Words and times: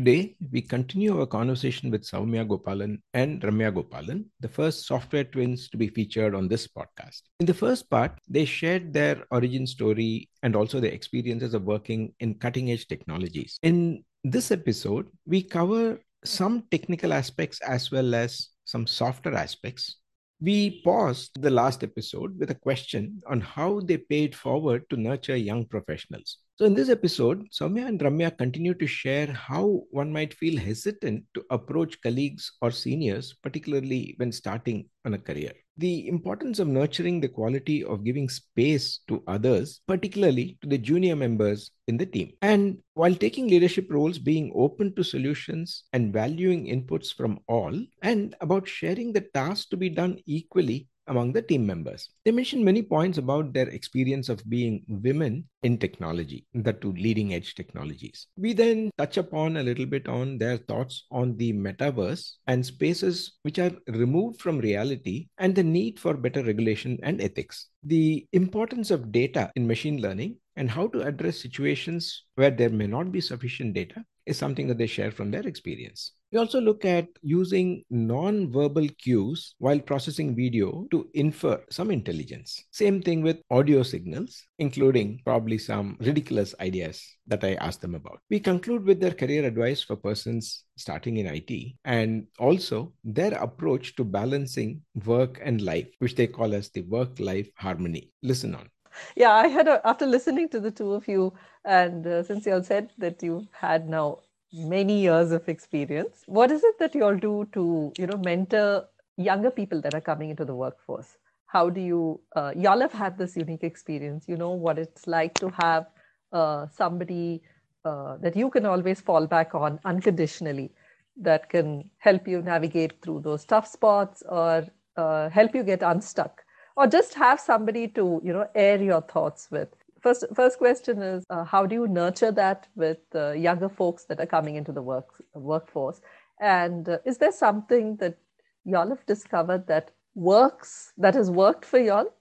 Today, 0.00 0.34
we 0.50 0.62
continue 0.62 1.20
our 1.20 1.26
conversation 1.26 1.90
with 1.90 2.04
Soumya 2.04 2.48
Gopalan 2.48 3.02
and 3.12 3.42
Ramya 3.42 3.70
Gopalan, 3.70 4.24
the 4.40 4.48
first 4.48 4.86
software 4.86 5.24
twins 5.24 5.68
to 5.68 5.76
be 5.76 5.88
featured 5.88 6.34
on 6.34 6.48
this 6.48 6.66
podcast. 6.66 7.20
In 7.40 7.44
the 7.44 7.52
first 7.52 7.90
part, 7.90 8.18
they 8.26 8.46
shared 8.46 8.94
their 8.94 9.26
origin 9.30 9.66
story 9.66 10.30
and 10.42 10.56
also 10.56 10.80
their 10.80 10.92
experiences 10.92 11.52
of 11.52 11.64
working 11.64 12.14
in 12.20 12.32
cutting 12.32 12.70
edge 12.70 12.88
technologies. 12.88 13.58
In 13.62 14.02
this 14.24 14.50
episode, 14.50 15.06
we 15.26 15.42
cover 15.42 16.00
some 16.24 16.64
technical 16.70 17.12
aspects 17.12 17.60
as 17.60 17.90
well 17.90 18.14
as 18.14 18.48
some 18.64 18.86
softer 18.86 19.34
aspects. 19.34 19.96
We 20.42 20.80
paused 20.82 21.42
the 21.42 21.50
last 21.50 21.84
episode 21.84 22.38
with 22.38 22.50
a 22.50 22.54
question 22.54 23.20
on 23.26 23.42
how 23.42 23.80
they 23.80 23.98
paid 23.98 24.34
forward 24.34 24.88
to 24.88 24.96
nurture 24.96 25.36
young 25.36 25.66
professionals. 25.66 26.38
So, 26.56 26.64
in 26.64 26.72
this 26.74 26.88
episode, 26.88 27.46
Soumya 27.52 27.86
and 27.86 28.00
Ramya 28.00 28.38
continue 28.38 28.72
to 28.74 28.86
share 28.86 29.26
how 29.26 29.82
one 29.90 30.10
might 30.10 30.32
feel 30.32 30.58
hesitant 30.58 31.24
to 31.34 31.44
approach 31.50 32.00
colleagues 32.00 32.52
or 32.62 32.70
seniors, 32.70 33.34
particularly 33.42 34.14
when 34.16 34.32
starting 34.32 34.88
on 35.04 35.12
a 35.12 35.18
career. 35.18 35.52
The 35.80 36.08
importance 36.08 36.58
of 36.58 36.68
nurturing 36.68 37.22
the 37.22 37.28
quality 37.28 37.82
of 37.82 38.04
giving 38.04 38.28
space 38.28 39.00
to 39.08 39.22
others, 39.26 39.80
particularly 39.88 40.58
to 40.60 40.68
the 40.68 40.76
junior 40.76 41.16
members 41.16 41.70
in 41.88 41.96
the 41.96 42.04
team. 42.04 42.32
And 42.42 42.82
while 42.92 43.14
taking 43.14 43.48
leadership 43.48 43.86
roles, 43.88 44.18
being 44.18 44.52
open 44.54 44.94
to 44.96 45.02
solutions 45.02 45.84
and 45.94 46.12
valuing 46.12 46.66
inputs 46.66 47.14
from 47.14 47.40
all, 47.48 47.72
and 48.02 48.36
about 48.42 48.68
sharing 48.68 49.14
the 49.14 49.22
task 49.32 49.70
to 49.70 49.78
be 49.78 49.88
done 49.88 50.18
equally 50.26 50.86
among 51.10 51.32
the 51.32 51.42
team 51.42 51.66
members. 51.66 52.08
They 52.24 52.30
mentioned 52.30 52.64
many 52.64 52.82
points 52.82 53.18
about 53.18 53.52
their 53.52 53.68
experience 53.68 54.28
of 54.28 54.48
being 54.48 54.84
women 54.88 55.44
in 55.62 55.76
technology, 55.76 56.46
the 56.54 56.72
two 56.72 56.92
leading 56.92 57.34
edge 57.34 57.54
technologies. 57.54 58.28
We 58.36 58.54
then 58.54 58.90
touch 58.96 59.18
upon 59.18 59.56
a 59.56 59.62
little 59.62 59.86
bit 59.86 60.08
on 60.08 60.38
their 60.38 60.56
thoughts 60.56 61.06
on 61.10 61.36
the 61.36 61.52
metaverse 61.52 62.32
and 62.46 62.64
spaces 62.64 63.38
which 63.42 63.58
are 63.58 63.72
removed 63.88 64.40
from 64.40 64.58
reality 64.58 65.28
and 65.38 65.54
the 65.54 65.64
need 65.64 65.98
for 66.00 66.14
better 66.14 66.42
regulation 66.42 66.98
and 67.02 67.20
ethics. 67.20 67.68
The 67.82 68.26
importance 68.32 68.90
of 68.90 69.12
data 69.12 69.50
in 69.56 69.66
machine 69.66 70.00
learning 70.00 70.36
and 70.60 70.70
how 70.70 70.86
to 70.88 71.00
address 71.00 71.40
situations 71.40 72.24
where 72.34 72.50
there 72.50 72.68
may 72.68 72.86
not 72.86 73.10
be 73.10 73.18
sufficient 73.18 73.72
data 73.72 74.04
is 74.26 74.36
something 74.36 74.68
that 74.68 74.76
they 74.76 74.86
share 74.86 75.10
from 75.10 75.30
their 75.30 75.46
experience. 75.46 76.12
We 76.32 76.38
also 76.38 76.60
look 76.60 76.84
at 76.84 77.08
using 77.22 77.82
non-verbal 77.88 78.88
cues 79.02 79.54
while 79.56 79.80
processing 79.80 80.36
video 80.36 80.86
to 80.90 81.08
infer 81.14 81.64
some 81.70 81.90
intelligence. 81.90 82.62
Same 82.72 83.00
thing 83.00 83.22
with 83.22 83.40
audio 83.50 83.82
signals, 83.82 84.44
including 84.58 85.22
probably 85.24 85.56
some 85.56 85.96
ridiculous 85.98 86.54
ideas 86.60 87.02
that 87.26 87.42
I 87.42 87.54
asked 87.54 87.80
them 87.80 87.94
about. 87.94 88.20
We 88.28 88.38
conclude 88.38 88.84
with 88.84 89.00
their 89.00 89.14
career 89.14 89.46
advice 89.46 89.82
for 89.82 89.96
persons 89.96 90.64
starting 90.76 91.16
in 91.16 91.26
IT 91.26 91.72
and 91.86 92.26
also 92.38 92.92
their 93.02 93.32
approach 93.32 93.96
to 93.96 94.04
balancing 94.04 94.82
work 95.06 95.40
and 95.42 95.62
life, 95.62 95.88
which 96.00 96.16
they 96.16 96.26
call 96.26 96.54
as 96.54 96.68
the 96.68 96.82
work-life 96.82 97.48
harmony. 97.56 98.12
Listen 98.22 98.54
on 98.54 98.68
yeah 99.16 99.32
i 99.32 99.46
had 99.48 99.68
a, 99.68 99.80
after 99.86 100.06
listening 100.06 100.48
to 100.48 100.60
the 100.60 100.70
two 100.70 100.92
of 100.92 101.06
you 101.08 101.32
and 101.64 102.06
uh, 102.06 102.22
since 102.22 102.46
you 102.46 102.52
all 102.52 102.62
said 102.62 102.90
that 102.98 103.22
you've 103.22 103.48
had 103.52 103.88
now 103.88 104.18
many 104.52 105.00
years 105.02 105.30
of 105.30 105.48
experience. 105.48 106.22
What 106.26 106.50
is 106.50 106.64
it 106.64 106.78
that 106.78 106.94
you 106.94 107.04
all 107.04 107.16
do 107.16 107.48
to, 107.52 107.92
you 107.98 108.06
know, 108.06 108.16
mentor 108.16 108.86
younger 109.16 109.50
people 109.50 109.80
that 109.82 109.94
are 109.94 110.00
coming 110.00 110.30
into 110.30 110.44
the 110.44 110.54
workforce? 110.54 111.18
How 111.46 111.68
do 111.68 111.80
you, 111.80 112.20
uh, 112.36 112.52
y'all 112.56 112.80
have 112.80 112.92
had 112.92 113.18
this 113.18 113.36
unique 113.36 113.64
experience, 113.64 114.24
you 114.28 114.36
know, 114.36 114.50
what 114.50 114.78
it's 114.78 115.06
like 115.06 115.34
to 115.34 115.50
have 115.50 115.86
uh, 116.32 116.66
somebody 116.68 117.42
uh, 117.84 118.16
that 118.18 118.36
you 118.36 118.50
can 118.50 118.66
always 118.66 119.00
fall 119.00 119.26
back 119.26 119.54
on 119.54 119.80
unconditionally 119.84 120.72
that 121.16 121.48
can 121.48 121.90
help 121.98 122.28
you 122.28 122.40
navigate 122.42 123.00
through 123.02 123.20
those 123.20 123.44
tough 123.44 123.66
spots 123.66 124.22
or 124.28 124.66
uh, 124.96 125.28
help 125.28 125.54
you 125.54 125.62
get 125.62 125.82
unstuck 125.82 126.42
or 126.76 126.86
just 126.86 127.14
have 127.14 127.40
somebody 127.40 127.88
to, 127.88 128.20
you 128.24 128.32
know, 128.32 128.46
air 128.54 128.82
your 128.82 129.00
thoughts 129.02 129.48
with. 129.50 129.68
First 130.00 130.24
first 130.34 130.58
question 130.58 131.02
is 131.02 131.24
uh, 131.28 131.44
how 131.44 131.66
do 131.66 131.74
you 131.74 131.86
nurture 131.86 132.32
that 132.32 132.68
with 132.74 132.98
uh, 133.14 133.32
younger 133.32 133.68
folks 133.68 134.04
that 134.04 134.18
are 134.18 134.26
coming 134.26 134.56
into 134.56 134.72
the 134.72 134.82
work 134.82 135.22
workforce? 135.34 136.00
And 136.40 136.88
uh, 136.88 136.98
is 137.04 137.18
there 137.18 137.32
something 137.32 137.96
that 137.96 138.16
y'all 138.64 138.88
have 138.88 139.04
discovered 139.04 139.66
that 139.66 139.90
works 140.14 140.92
that 140.96 141.14
has 141.14 141.30
worked 141.30 141.64
for 141.64 141.78
y'all 141.78 142.12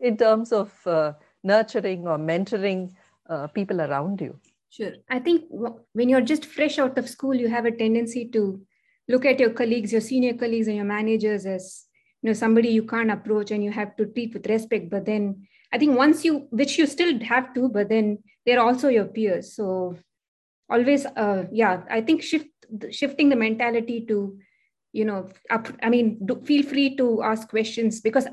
in 0.00 0.16
terms 0.16 0.52
of 0.52 0.86
uh, 0.86 1.12
nurturing 1.42 2.06
or 2.06 2.18
mentoring 2.18 2.92
uh, 3.28 3.46
people 3.48 3.80
around 3.80 4.20
you? 4.20 4.38
Sure. 4.70 4.92
I 5.08 5.18
think 5.20 5.44
when 5.92 6.08
you're 6.08 6.20
just 6.20 6.44
fresh 6.44 6.78
out 6.78 6.98
of 6.98 7.08
school 7.08 7.34
you 7.34 7.48
have 7.48 7.64
a 7.64 7.70
tendency 7.70 8.28
to 8.28 8.60
look 9.08 9.24
at 9.24 9.40
your 9.40 9.50
colleagues 9.50 9.92
your 9.92 10.00
senior 10.00 10.34
colleagues 10.34 10.66
and 10.66 10.76
your 10.76 10.84
managers 10.84 11.46
as 11.46 11.85
you 12.22 12.28
know 12.28 12.32
somebody 12.32 12.68
you 12.68 12.82
can't 12.82 13.10
approach 13.10 13.50
and 13.50 13.62
you 13.62 13.70
have 13.70 13.96
to 13.96 14.06
treat 14.06 14.34
with 14.34 14.46
respect 14.46 14.90
but 14.90 15.04
then 15.04 15.46
I 15.72 15.78
think 15.78 15.96
once 15.96 16.24
you, 16.24 16.46
which 16.50 16.78
you 16.78 16.86
still 16.86 17.18
have 17.20 17.52
to, 17.54 17.68
but 17.68 17.88
then 17.88 18.18
they're 18.44 18.60
also 18.60 18.88
your 18.88 19.06
peers. 19.06 19.54
So 19.54 19.96
always, 20.70 21.06
uh, 21.06 21.44
yeah, 21.52 21.82
I 21.90 22.00
think 22.00 22.22
shift 22.22 22.48
shifting 22.90 23.28
the 23.28 23.36
mentality 23.36 24.04
to, 24.08 24.38
you 24.92 25.04
know, 25.04 25.28
up, 25.50 25.68
I 25.82 25.88
mean, 25.88 26.18
do, 26.24 26.42
feel 26.44 26.62
free 26.64 26.96
to 26.96 27.22
ask 27.22 27.48
questions 27.48 28.00
because 28.00 28.26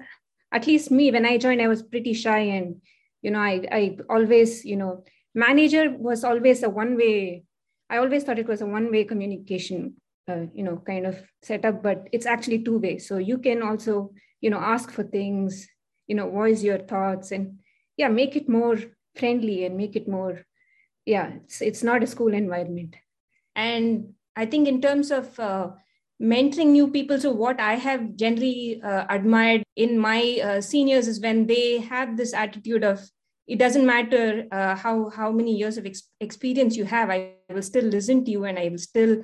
at 0.52 0.68
least 0.68 0.90
me, 0.90 1.12
when 1.12 1.26
I 1.26 1.38
joined, 1.38 1.62
I 1.62 1.68
was 1.68 1.84
pretty 1.84 2.14
shy 2.14 2.40
and, 2.40 2.82
you 3.22 3.32
know, 3.32 3.40
I, 3.40 3.68
I 3.72 3.98
always, 4.10 4.66
you 4.66 4.78
know, 4.78 5.04
manager 5.36 5.92
was 5.92 6.24
always 6.24 6.64
a 6.64 6.70
one 6.70 6.96
way. 6.96 7.44
I 7.90 7.98
always 7.98 8.24
thought 8.24 8.40
it 8.40 8.48
was 8.48 8.62
a 8.62 8.66
one 8.66 8.92
way 8.92 9.04
communication, 9.04 9.96
uh, 10.28 10.46
you 10.54 10.64
know, 10.64 10.78
kind 10.86 11.06
of 11.06 11.22
setup, 11.42 11.84
but 11.84 12.08
it's 12.12 12.26
actually 12.26 12.64
two 12.64 12.80
way. 12.80 12.98
So 12.98 13.18
you 13.18 13.38
can 13.38 13.62
also, 13.62 14.12
you 14.42 14.50
know, 14.50 14.60
ask 14.60 14.92
for 14.92 15.04
things 15.04 15.68
you 16.08 16.16
know 16.16 16.30
voice 16.30 16.64
your 16.64 16.80
thoughts 16.80 17.32
and 17.32 17.60
yeah 17.98 18.08
make 18.08 18.36
it 18.36 18.50
more 18.50 18.78
friendly 19.16 19.66
and 19.66 19.78
make 19.78 19.96
it 19.96 20.08
more 20.08 20.42
yeah 21.06 21.32
it's, 21.36 21.62
it's 21.62 21.84
not 21.84 22.04
a 22.04 22.08
school 22.08 22.34
environment 22.34 22.96
and 23.56 24.14
i 24.36 24.46
think 24.46 24.68
in 24.68 24.82
terms 24.82 25.12
of 25.12 25.40
uh, 25.40 25.70
mentoring 26.22 26.68
new 26.68 26.88
people 26.88 27.20
so 27.20 27.32
what 27.32 27.60
i 27.60 27.76
have 27.76 28.16
generally 28.16 28.82
uh, 28.84 29.06
admired 29.10 29.64
in 29.76 29.98
my 29.98 30.40
uh, 30.44 30.62
seniors 30.62 31.08
is 31.08 31.20
when 31.20 31.46
they 31.48 31.80
have 31.80 32.18
this 32.18 32.34
attitude 32.34 32.84
of 32.84 33.02
it 33.46 33.60
doesn't 33.60 33.86
matter 33.86 34.46
uh, 34.52 34.76
how 34.76 35.10
how 35.10 35.32
many 35.32 35.56
years 35.56 35.78
of 35.78 35.86
ex- 35.86 36.10
experience 36.20 36.78
you 36.78 36.86
have 36.86 37.10
i 37.10 37.34
will 37.50 37.62
still 37.62 37.86
listen 37.86 38.24
to 38.24 38.32
you 38.32 38.46
and 38.46 38.58
i 38.58 38.70
will 38.70 38.78
still 38.78 39.22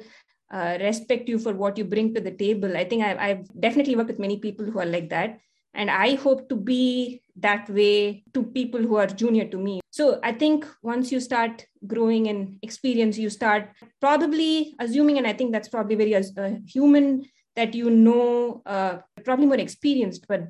uh, 0.51 0.77
respect 0.79 1.29
you 1.29 1.39
for 1.39 1.53
what 1.53 1.77
you 1.77 1.85
bring 1.85 2.13
to 2.13 2.21
the 2.21 2.31
table. 2.31 2.75
I 2.75 2.83
think 2.83 3.03
I've, 3.03 3.17
I've 3.17 3.59
definitely 3.59 3.95
worked 3.95 4.09
with 4.09 4.19
many 4.19 4.37
people 4.37 4.65
who 4.65 4.79
are 4.79 4.85
like 4.85 5.09
that. 5.09 5.39
And 5.75 5.91
i 5.91 6.15
hope 6.15 6.49
to 6.49 6.55
be 6.55 7.21
that 7.35 7.69
way 7.69 8.23
to 8.33 8.43
people 8.43 8.81
who 8.81 8.95
are 8.95 9.05
junior 9.05 9.45
to 9.45 9.57
me. 9.57 9.81
So 9.91 10.19
i 10.23 10.31
think 10.31 10.65
once 10.81 11.11
you 11.11 11.19
start 11.19 11.65
growing 11.85 12.25
in 12.25 12.57
experience 12.63 13.17
you 13.17 13.29
start 13.29 13.69
probably 14.01 14.75
assuming 14.79 15.19
and 15.19 15.27
i 15.27 15.33
think 15.33 15.51
that's 15.51 15.69
probably 15.69 15.95
very 15.95 16.15
uh, 16.15 16.21
human 16.65 17.23
that 17.55 17.75
you 17.75 17.89
know 17.89 18.61
uh, 18.65 18.97
probably 19.23 19.45
more 19.45 19.57
experienced 19.57 20.25
but 20.27 20.47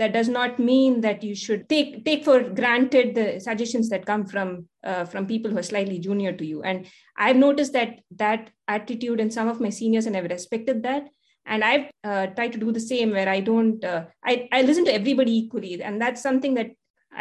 that 0.00 0.14
does 0.14 0.30
not 0.30 0.58
mean 0.58 1.02
that 1.02 1.22
you 1.22 1.34
should 1.34 1.68
take 1.68 2.04
take 2.06 2.24
for 2.24 2.40
granted 2.42 3.14
the 3.14 3.38
suggestions 3.38 3.90
that 3.90 4.06
come 4.10 4.24
from 4.24 4.66
uh, 4.82 5.04
from 5.04 5.26
people 5.26 5.50
who 5.50 5.58
are 5.58 5.70
slightly 5.70 5.98
junior 5.98 6.32
to 6.32 6.44
you. 6.50 6.62
And 6.62 6.86
i've 7.24 7.36
noticed 7.36 7.74
that 7.74 8.00
that 8.22 8.50
attitude 8.66 9.20
in 9.20 9.30
some 9.30 9.48
of 9.48 9.60
my 9.60 9.68
seniors 9.68 10.06
and 10.06 10.16
i've 10.16 10.30
respected 10.36 10.82
that. 10.84 11.04
And 11.44 11.62
i've 11.62 11.86
uh, 12.02 12.26
tried 12.28 12.52
to 12.54 12.62
do 12.64 12.72
the 12.72 12.86
same 12.92 13.10
where 13.10 13.28
i 13.28 13.40
don't 13.40 13.84
uh, 13.84 14.04
I, 14.24 14.48
I 14.50 14.62
listen 14.62 14.86
to 14.86 14.94
everybody 14.94 15.36
equally. 15.36 15.82
And 15.82 16.00
that's 16.00 16.22
something 16.22 16.54
that 16.54 16.70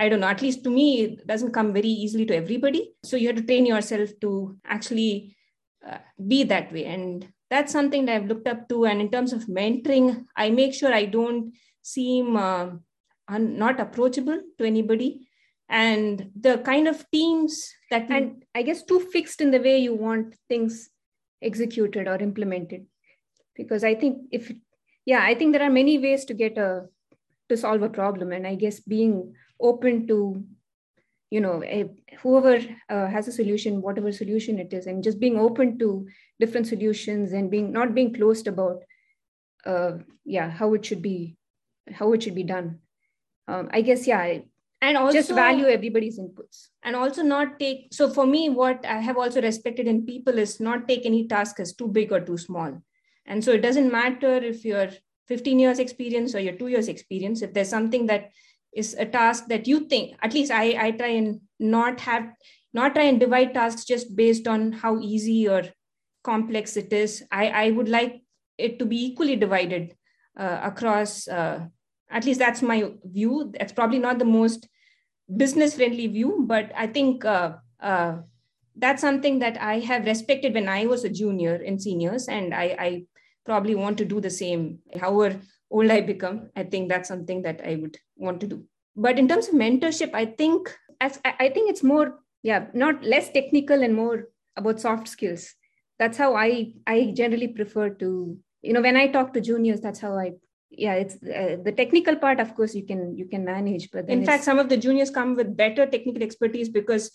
i 0.04 0.08
don't 0.08 0.22
know 0.22 0.34
at 0.36 0.42
least 0.42 0.64
to 0.64 0.70
me 0.70 0.88
it 1.02 1.28
doesn't 1.28 1.58
come 1.60 1.74
very 1.74 1.94
easily 2.04 2.26
to 2.28 2.38
everybody. 2.44 2.94
So 3.04 3.18
you 3.18 3.28
have 3.28 3.42
to 3.42 3.50
train 3.50 3.66
yourself 3.66 4.10
to 4.22 4.56
actually 4.66 5.36
uh, 5.86 5.98
be 6.34 6.46
that 6.46 6.72
way. 6.72 6.86
And 6.86 7.28
that's 7.50 7.74
something 7.74 8.06
that 8.06 8.16
i've 8.16 8.32
looked 8.32 8.48
up 8.48 8.70
to. 8.70 8.86
And 8.86 9.02
in 9.02 9.12
terms 9.12 9.34
of 9.34 9.48
mentoring 9.48 10.24
i 10.38 10.50
make 10.50 10.74
sure 10.74 10.94
i 10.94 11.04
don't 11.04 11.52
seem 11.82 12.36
uh, 12.36 12.70
un- 13.28 13.58
not 13.58 13.80
approachable 13.80 14.42
to 14.58 14.66
anybody. 14.66 15.28
And 15.70 16.32
the 16.40 16.58
kind 16.60 16.88
of 16.88 17.06
teams 17.12 17.72
that 17.92 18.10
and 18.10 18.44
i 18.56 18.64
guess 18.64 18.84
too 18.84 19.00
fixed 19.00 19.40
in 19.40 19.52
the 19.52 19.60
way 19.60 19.78
you 19.78 19.94
want 19.94 20.36
things 20.48 20.90
executed 21.44 22.08
or 22.08 22.16
implemented. 22.16 22.88
Because 23.56 23.84
i 23.84 23.94
think 23.94 24.24
if 24.32 24.52
yeah 25.06 25.22
i 25.24 25.36
think 25.36 25.54
there 25.54 25.62
are 25.62 25.70
many 25.70 26.00
ways 26.00 26.26
to 26.26 26.34
get 26.34 26.58
a 26.58 26.88
to 27.50 27.58
solve 27.58 27.84
a 27.84 27.90
problem. 27.90 28.32
And 28.32 28.48
i 28.48 28.56
guess 28.56 28.80
being 28.80 29.36
open 29.62 30.08
to 30.08 30.44
you 31.30 31.42
know 31.42 31.64
a, 31.64 31.90
whoever 32.22 32.56
uh, 32.90 33.08
has 33.08 33.28
a 33.28 33.32
solution 33.32 33.82
whatever 33.82 34.12
solution 34.12 34.60
it 34.60 34.74
is 34.74 34.88
and 34.88 35.04
just 35.04 35.20
being 35.20 35.38
open 35.38 35.78
to 35.78 36.08
different 36.40 36.68
solutions 36.68 37.34
and 37.34 37.52
being 37.52 37.72
not 37.72 37.94
being 37.94 38.14
closed 38.14 38.48
about 38.48 38.84
uh, 39.66 39.92
yeah 40.26 40.50
how 40.50 40.74
it 40.74 40.86
should 40.86 41.02
be 41.02 41.38
how 41.92 42.14
it 42.14 42.24
should 42.24 42.36
be 42.36 42.44
done. 42.44 42.80
Um, 43.48 43.68
i 43.74 43.82
guess 43.82 44.06
yeah 44.06 44.38
and 44.82 44.98
also 44.98 45.18
just 45.18 45.32
value 45.32 45.66
everybody's 45.66 46.20
inputs. 46.20 46.68
And 46.84 46.96
also 46.96 47.22
not 47.22 47.60
take 47.60 47.88
so 47.92 48.10
for 48.10 48.26
me 48.26 48.50
what 48.50 48.86
i 48.86 48.98
have 48.98 49.18
also 49.18 49.42
respected 49.42 49.88
in 49.88 50.06
people 50.06 50.38
is 50.38 50.60
not 50.60 50.88
take 50.88 51.06
any 51.06 51.28
task 51.28 51.60
as 51.60 51.74
too 51.74 51.88
big 51.88 52.12
or 52.12 52.22
too 52.22 52.38
small. 52.38 52.82
And 53.26 53.44
so 53.44 53.52
it 53.52 53.62
doesn't 53.62 53.92
matter 53.92 54.36
if 54.36 54.66
you're 54.66 54.90
15 55.28 55.60
years 55.60 55.80
experience 55.80 56.34
or 56.34 56.40
your 56.40 56.54
two 56.54 56.68
years 56.68 56.88
experience. 56.88 57.42
If 57.42 57.54
there's 57.54 57.70
something 57.70 58.08
that 58.08 58.32
is 58.74 58.96
a 58.96 59.06
task 59.06 59.48
that 59.48 59.68
you 59.68 59.82
think 59.82 60.16
at 60.22 60.34
least 60.34 60.52
i 60.52 60.66
i 60.88 60.92
try 60.92 61.08
and 61.08 61.42
not 61.60 62.00
have 62.02 62.32
not 62.74 62.94
try 62.94 63.04
and 63.04 63.20
divide 63.20 63.54
tasks 63.54 63.84
just 63.84 64.16
based 64.16 64.48
on 64.48 64.72
how 64.72 65.00
easy 65.00 65.48
or 65.50 65.64
complex 66.24 66.78
it 66.78 66.94
is. 66.94 67.24
I 67.32 67.50
i 67.50 67.72
would 67.72 67.90
like 67.90 68.22
it 68.58 68.78
to 68.80 68.86
be 68.86 69.04
equally 69.06 69.36
divided 69.36 69.96
uh, 70.38 70.60
across 70.64 71.28
uh, 71.28 71.66
at 72.10 72.26
least 72.26 72.40
that's 72.40 72.62
my 72.62 72.92
view. 73.04 73.52
That's 73.58 73.74
probably 73.74 74.00
not 74.00 74.20
the 74.20 74.26
most 74.26 74.68
business 75.36 75.76
friendly 75.76 76.08
view 76.08 76.44
but 76.48 76.72
i 76.76 76.88
think 76.88 77.24
uh, 77.26 77.54
uh, 77.82 78.18
that's 78.76 79.02
something 79.02 79.40
that 79.40 79.62
i 79.62 79.80
have 79.80 80.06
respected 80.06 80.54
when 80.54 80.68
i 80.68 80.86
was 80.86 81.04
a 81.04 81.10
junior 81.10 81.56
in 81.56 81.80
seniors 81.80 82.28
and 82.28 82.54
i, 82.54 82.76
I 82.80 83.04
probably 83.46 83.76
want 83.76 83.98
to 84.00 84.06
do 84.06 84.20
the 84.20 84.30
same 84.30 84.80
however 85.00 85.40
old 85.72 85.92
i 85.92 86.02
become. 86.02 86.50
I 86.56 86.64
think 86.64 86.90
that's 86.90 87.08
something 87.08 87.44
that 87.44 87.62
i 87.64 87.76
would 87.76 87.98
want 88.16 88.42
to 88.42 88.48
do. 88.48 88.66
But 88.96 89.20
in 89.20 89.28
terms 89.28 89.48
of 89.48 89.56
mentorship 89.56 90.14
i 90.14 90.26
think 90.26 90.76
as 91.00 91.20
i 91.24 91.50
think 91.50 91.70
it's 91.70 91.84
more 91.84 92.20
yeah 92.44 92.68
not 92.74 93.04
less 93.04 93.32
technical 93.32 93.84
and 93.84 93.96
more 93.96 94.30
about 94.58 94.80
soft 94.82 95.08
skills. 95.08 95.54
That's 96.00 96.18
how 96.18 96.36
i 96.36 96.74
i 96.88 97.14
generally 97.16 97.50
prefer 97.50 97.90
to 98.02 98.38
you 98.62 98.74
know 98.74 98.82
when 98.82 98.98
i 98.98 99.08
talk 99.08 99.34
to 99.34 99.42
juniors 99.42 99.82
that's 99.82 100.00
how 100.00 100.18
i 100.18 100.32
yeah 100.72 100.94
it's 100.94 101.16
uh, 101.24 101.58
the 101.64 101.72
technical 101.72 102.16
part 102.16 102.40
of 102.40 102.56
course 102.56 102.76
you 102.76 102.86
can 102.86 103.16
you 103.18 103.26
can 103.26 103.44
manage 103.44 103.90
but 103.92 104.08
in 104.10 104.26
fact 104.26 104.44
some 104.44 104.60
of 104.60 104.70
the 104.70 104.78
juniors 104.78 105.10
come 105.10 105.36
with 105.36 105.58
better 105.58 105.86
technical 105.86 106.22
expertise 106.22 106.70
because 106.70 107.12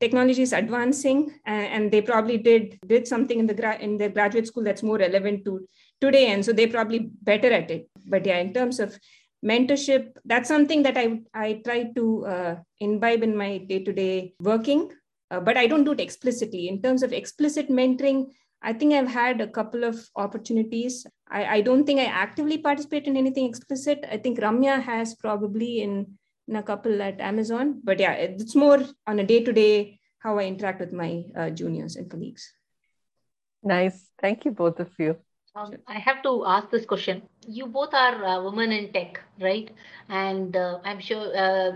technology 0.00 0.42
is 0.42 0.52
advancing 0.52 1.32
and, 1.46 1.66
and 1.66 1.92
they 1.92 2.00
probably 2.00 2.38
did 2.38 2.78
did 2.86 3.06
something 3.06 3.38
in 3.38 3.46
the 3.46 3.54
gra- 3.54 3.78
in 3.78 3.96
their 3.96 4.08
graduate 4.08 4.46
school 4.46 4.62
that's 4.62 4.82
more 4.82 4.98
relevant 4.98 5.44
to 5.44 5.66
today 6.00 6.28
and 6.28 6.44
so 6.44 6.52
they're 6.52 6.76
probably 6.76 7.10
better 7.22 7.52
at 7.52 7.70
it 7.70 7.88
but 8.06 8.24
yeah 8.24 8.38
in 8.38 8.52
terms 8.52 8.78
of 8.78 8.98
mentorship 9.44 10.16
that's 10.24 10.48
something 10.48 10.82
that 10.82 10.96
i 10.96 11.20
i 11.34 11.60
try 11.64 11.84
to 11.94 12.24
uh, 12.26 12.54
imbibe 12.78 13.22
in 13.24 13.36
my 13.36 13.58
day-to-day 13.58 14.32
working 14.40 14.90
uh, 15.32 15.40
but 15.40 15.56
i 15.56 15.66
don't 15.66 15.84
do 15.84 15.92
it 15.92 16.00
explicitly 16.00 16.68
in 16.68 16.80
terms 16.80 17.02
of 17.02 17.12
explicit 17.12 17.68
mentoring 17.68 18.26
I 18.62 18.72
think 18.72 18.94
I've 18.94 19.08
had 19.08 19.40
a 19.40 19.48
couple 19.48 19.84
of 19.84 20.08
opportunities. 20.14 21.04
I, 21.32 21.56
I 21.56 21.60
don't 21.62 21.84
think 21.84 21.98
I 21.98 22.04
actively 22.04 22.58
participate 22.58 23.06
in 23.06 23.16
anything 23.16 23.48
explicit. 23.48 24.04
I 24.10 24.18
think 24.18 24.38
Ramya 24.38 24.82
has 24.82 25.14
probably 25.14 25.80
in, 25.80 26.18
in 26.46 26.56
a 26.56 26.62
couple 26.62 27.00
at 27.00 27.20
Amazon, 27.20 27.80
but 27.82 27.98
yeah, 27.98 28.12
it's 28.12 28.54
more 28.54 28.84
on 29.06 29.18
a 29.18 29.24
day 29.24 29.42
to 29.42 29.52
day 29.52 29.98
how 30.18 30.38
I 30.38 30.44
interact 30.44 30.78
with 30.78 30.92
my 30.92 31.24
uh, 31.36 31.50
juniors 31.50 31.96
and 31.96 32.10
colleagues. 32.10 32.52
Nice. 33.62 34.10
Thank 34.20 34.44
you, 34.44 34.50
both 34.50 34.78
of 34.78 34.90
you. 34.98 35.16
Um, 35.54 35.74
I 35.86 35.98
have 35.98 36.22
to 36.22 36.44
ask 36.46 36.70
this 36.70 36.84
question. 36.84 37.22
You 37.46 37.66
both 37.66 37.94
are 37.94 38.24
uh, 38.24 38.42
women 38.42 38.72
in 38.72 38.92
tech, 38.92 39.20
right? 39.40 39.70
And 40.08 40.56
uh, 40.56 40.78
I'm 40.84 41.00
sure 41.00 41.36
uh, 41.36 41.72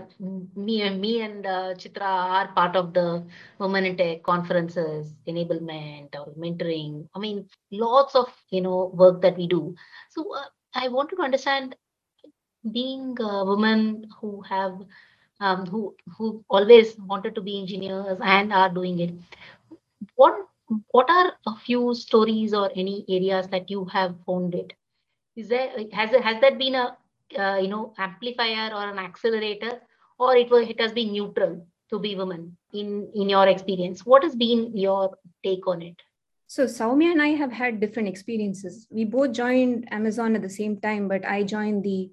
me 0.55 0.81
and 0.81 0.99
me 1.01 1.21
and 1.21 1.45
uh, 1.45 1.73
Chitra 1.75 2.01
are 2.03 2.47
part 2.53 2.75
of 2.75 2.93
the 2.93 3.25
women 3.59 3.85
in 3.85 3.97
tech 3.97 4.23
conferences, 4.23 5.13
enablement 5.27 6.15
or 6.15 6.33
mentoring. 6.37 7.07
I 7.15 7.19
mean, 7.19 7.47
lots 7.71 8.15
of 8.15 8.27
you 8.49 8.61
know 8.61 8.91
work 8.93 9.21
that 9.21 9.37
we 9.37 9.47
do. 9.47 9.75
So 10.09 10.33
uh, 10.35 10.45
I 10.73 10.87
want 10.89 11.09
to 11.11 11.21
understand, 11.21 11.75
being 12.71 13.15
a 13.19 13.43
women 13.45 14.09
who 14.21 14.41
have 14.41 14.79
um, 15.39 15.65
who 15.67 15.95
who 16.17 16.43
always 16.49 16.97
wanted 16.99 17.35
to 17.35 17.41
be 17.41 17.59
engineers 17.59 18.19
and 18.23 18.53
are 18.53 18.69
doing 18.69 18.99
it, 18.99 19.13
what 20.15 20.33
what 20.91 21.09
are 21.09 21.33
a 21.47 21.55
few 21.55 21.93
stories 21.95 22.53
or 22.53 22.69
any 22.75 23.05
areas 23.09 23.47
that 23.49 23.69
you 23.69 23.85
have 23.85 24.15
found 24.25 24.53
it 24.55 24.73
is 25.37 25.47
there 25.49 25.69
has 25.93 26.09
has 26.27 26.41
that 26.41 26.57
been 26.57 26.75
a 26.75 26.85
uh, 27.43 27.57
you 27.63 27.69
know 27.73 27.93
amplifier 27.97 28.67
or 28.73 28.83
an 28.89 28.99
accelerator 28.99 29.73
or 30.19 30.35
it 30.35 30.49
was 30.49 30.67
it 30.73 30.79
has 30.81 30.91
been 30.99 31.11
neutral 31.11 31.55
to 31.91 31.99
be 31.99 32.15
women 32.15 32.57
in 32.73 33.09
in 33.13 33.29
your 33.35 33.47
experience 33.47 34.05
what 34.05 34.23
has 34.23 34.35
been 34.35 34.61
your 34.85 35.01
take 35.43 35.67
on 35.67 35.81
it 35.89 36.07
so 36.49 36.65
Soumya 36.65 37.11
and 37.11 37.21
I 37.21 37.31
have 37.39 37.51
had 37.51 37.81
different 37.81 38.07
experiences. 38.07 38.87
We 38.89 39.03
both 39.03 39.33
joined 39.33 39.85
Amazon 39.91 40.33
at 40.33 40.41
the 40.41 40.49
same 40.49 40.79
time, 40.79 41.09
but 41.09 41.25
I 41.25 41.43
joined 41.43 41.83
the 41.83 42.09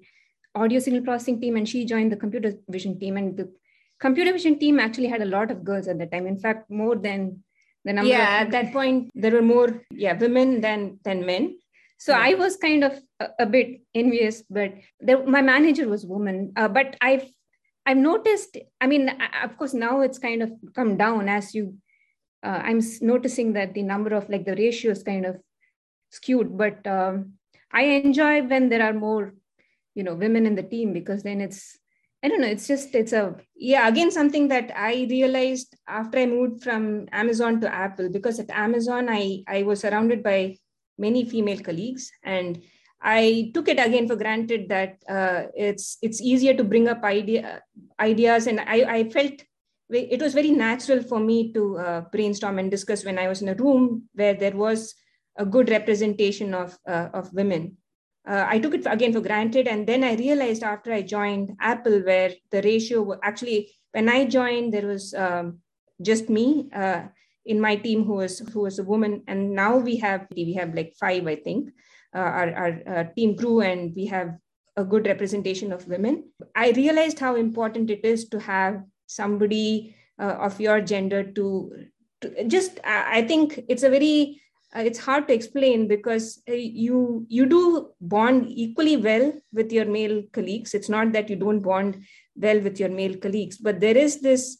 audio 0.53 0.79
signal 0.79 1.03
processing 1.03 1.39
team 1.39 1.55
and 1.55 1.69
she 1.69 1.85
joined 1.85 2.11
the 2.11 2.17
computer 2.17 2.51
vision 2.67 2.99
team. 2.99 3.15
And 3.15 3.37
the 3.37 3.49
computer 3.97 4.33
vision 4.33 4.59
team 4.59 4.77
actually 4.77 5.07
had 5.07 5.21
a 5.21 5.31
lot 5.37 5.51
of 5.51 5.63
girls 5.63 5.87
at 5.87 5.99
the 5.99 6.05
time. 6.05 6.27
In 6.27 6.37
fact, 6.37 6.69
more 6.69 6.97
than 6.97 7.45
the 7.85 7.93
number 7.93 8.09
yeah 8.09 8.41
of- 8.41 8.47
at 8.47 8.51
that 8.51 8.73
point 8.73 9.09
there 9.13 9.31
were 9.31 9.47
more 9.55 9.69
yeah 9.91 10.17
women 10.25 10.59
than 10.65 10.99
than 11.03 11.25
men 11.25 11.55
so 11.97 12.11
yeah. 12.11 12.25
i 12.29 12.33
was 12.33 12.57
kind 12.57 12.83
of 12.83 12.99
a, 13.19 13.45
bit 13.45 13.81
envious 13.93 14.43
but 14.49 14.73
there, 14.99 15.25
my 15.25 15.41
manager 15.41 15.87
was 15.87 16.05
woman 16.05 16.51
uh, 16.55 16.67
but 16.67 16.95
i've 17.01 17.25
i've 17.85 17.97
noticed 17.97 18.57
i 18.81 18.87
mean 18.87 19.09
of 19.43 19.57
course 19.57 19.73
now 19.73 20.01
it's 20.01 20.19
kind 20.19 20.41
of 20.41 20.51
come 20.75 20.97
down 20.97 21.29
as 21.29 21.53
you 21.55 21.75
uh, 22.43 22.61
i'm 22.63 22.81
noticing 23.01 23.53
that 23.53 23.73
the 23.73 23.83
number 23.83 24.13
of 24.13 24.29
like 24.29 24.45
the 24.45 24.55
ratios 24.55 25.03
kind 25.03 25.25
of 25.25 25.37
skewed 26.11 26.57
but 26.57 26.85
um, 26.87 27.33
i 27.71 27.83
enjoy 27.83 28.41
when 28.43 28.69
there 28.69 28.83
are 28.83 28.93
more 28.93 29.33
you 29.93 30.03
know 30.03 30.15
women 30.15 30.45
in 30.45 30.55
the 30.55 30.63
team 30.63 30.93
because 30.93 31.23
then 31.23 31.41
it's 31.41 31.77
I 32.23 32.27
don't 32.27 32.41
know. 32.41 32.47
It's 32.47 32.65
just, 32.65 32.95
it's 32.95 33.13
a, 33.13 33.35
yeah, 33.55 33.87
again, 33.87 34.09
something 34.09 34.47
that 34.47 34.71
I 34.75 35.05
realized 35.11 35.75
after 35.87 36.17
I 36.17 36.25
moved 36.25 36.63
from 36.63 37.07
Amazon 37.11 37.61
to 37.61 37.71
Apple, 37.71 38.09
because 38.09 38.39
at 38.39 38.49
Amazon, 38.49 39.09
I, 39.11 39.43
I 39.47 39.61
was 39.61 39.81
surrounded 39.81 40.23
by 40.23 40.57
many 40.97 41.29
female 41.29 41.59
colleagues 41.59 42.11
and 42.23 42.63
I 43.01 43.51
took 43.53 43.67
it 43.67 43.79
again 43.79 44.07
for 44.07 44.15
granted 44.15 44.69
that 44.69 44.97
uh, 45.07 45.43
it's, 45.55 45.97
it's 46.01 46.21
easier 46.21 46.53
to 46.55 46.63
bring 46.63 46.87
up 46.87 47.03
idea, 47.03 47.61
ideas. 47.99 48.47
And 48.47 48.59
I, 48.59 48.85
I 48.97 49.09
felt 49.09 49.33
it 49.89 50.21
was 50.21 50.33
very 50.33 50.51
natural 50.51 51.03
for 51.03 51.19
me 51.19 51.53
to 51.53 51.77
uh, 51.77 52.01
brainstorm 52.11 52.57
and 52.57 52.71
discuss 52.71 53.05
when 53.05 53.19
I 53.19 53.27
was 53.27 53.41
in 53.41 53.49
a 53.49 53.55
room 53.55 54.09
where 54.13 54.33
there 54.33 54.55
was 54.55 54.95
a 55.37 55.45
good 55.45 55.69
representation 55.69 56.53
of, 56.53 56.77
uh, 56.87 57.09
of 57.13 57.31
women 57.33 57.77
uh, 58.27 58.45
I 58.47 58.59
took 58.59 58.73
it 58.73 58.85
again 58.87 59.13
for 59.13 59.21
granted. 59.21 59.67
And 59.67 59.85
then 59.87 60.03
I 60.03 60.15
realized 60.15 60.63
after 60.63 60.91
I 60.91 61.01
joined 61.01 61.55
Apple, 61.59 61.99
where 62.01 62.31
the 62.51 62.61
ratio 62.61 63.19
actually, 63.23 63.71
when 63.91 64.09
I 64.09 64.25
joined, 64.25 64.73
there 64.73 64.87
was 64.87 65.13
um, 65.13 65.59
just 66.01 66.29
me 66.29 66.69
uh, 66.73 67.03
in 67.45 67.59
my 67.59 67.75
team 67.75 68.03
who 68.03 68.15
was 68.15 68.39
who 68.39 68.61
was 68.61 68.79
a 68.79 68.83
woman, 68.83 69.23
and 69.27 69.53
now 69.53 69.77
we 69.77 69.97
have 69.97 70.27
we 70.35 70.53
have 70.53 70.73
like 70.73 70.95
five, 70.99 71.27
I 71.27 71.35
think. 71.35 71.69
Our 72.19 72.81
our 72.87 73.03
team 73.15 73.35
grew, 73.35 73.61
and 73.61 73.93
we 73.95 74.05
have 74.07 74.35
a 74.77 74.83
good 74.83 75.07
representation 75.07 75.71
of 75.71 75.87
women. 75.87 76.31
I 76.55 76.71
realized 76.71 77.19
how 77.19 77.35
important 77.35 77.89
it 77.89 78.03
is 78.03 78.27
to 78.29 78.39
have 78.39 78.83
somebody 79.07 79.95
uh, 80.19 80.35
of 80.47 80.59
your 80.59 80.81
gender 80.81 81.23
to, 81.23 81.71
to 82.21 82.47
just. 82.47 82.79
I 82.83 83.21
think 83.21 83.61
it's 83.67 83.83
a 83.83 83.89
very 83.89 84.41
uh, 84.75 84.81
it's 84.81 84.99
hard 84.99 85.27
to 85.27 85.33
explain 85.33 85.87
because 85.87 86.41
uh, 86.49 86.53
you 86.53 87.25
you 87.29 87.45
do 87.45 87.91
bond 88.01 88.45
equally 88.49 88.97
well 88.97 89.31
with 89.53 89.71
your 89.71 89.85
male 89.85 90.21
colleagues 90.33 90.73
it's 90.73 90.89
not 90.89 91.13
that 91.13 91.29
you 91.29 91.35
don't 91.35 91.61
bond 91.61 92.03
well 92.35 92.59
with 92.59 92.79
your 92.79 92.89
male 92.89 93.15
colleagues 93.15 93.57
but 93.57 93.79
there 93.79 93.95
is 93.95 94.19
this 94.19 94.57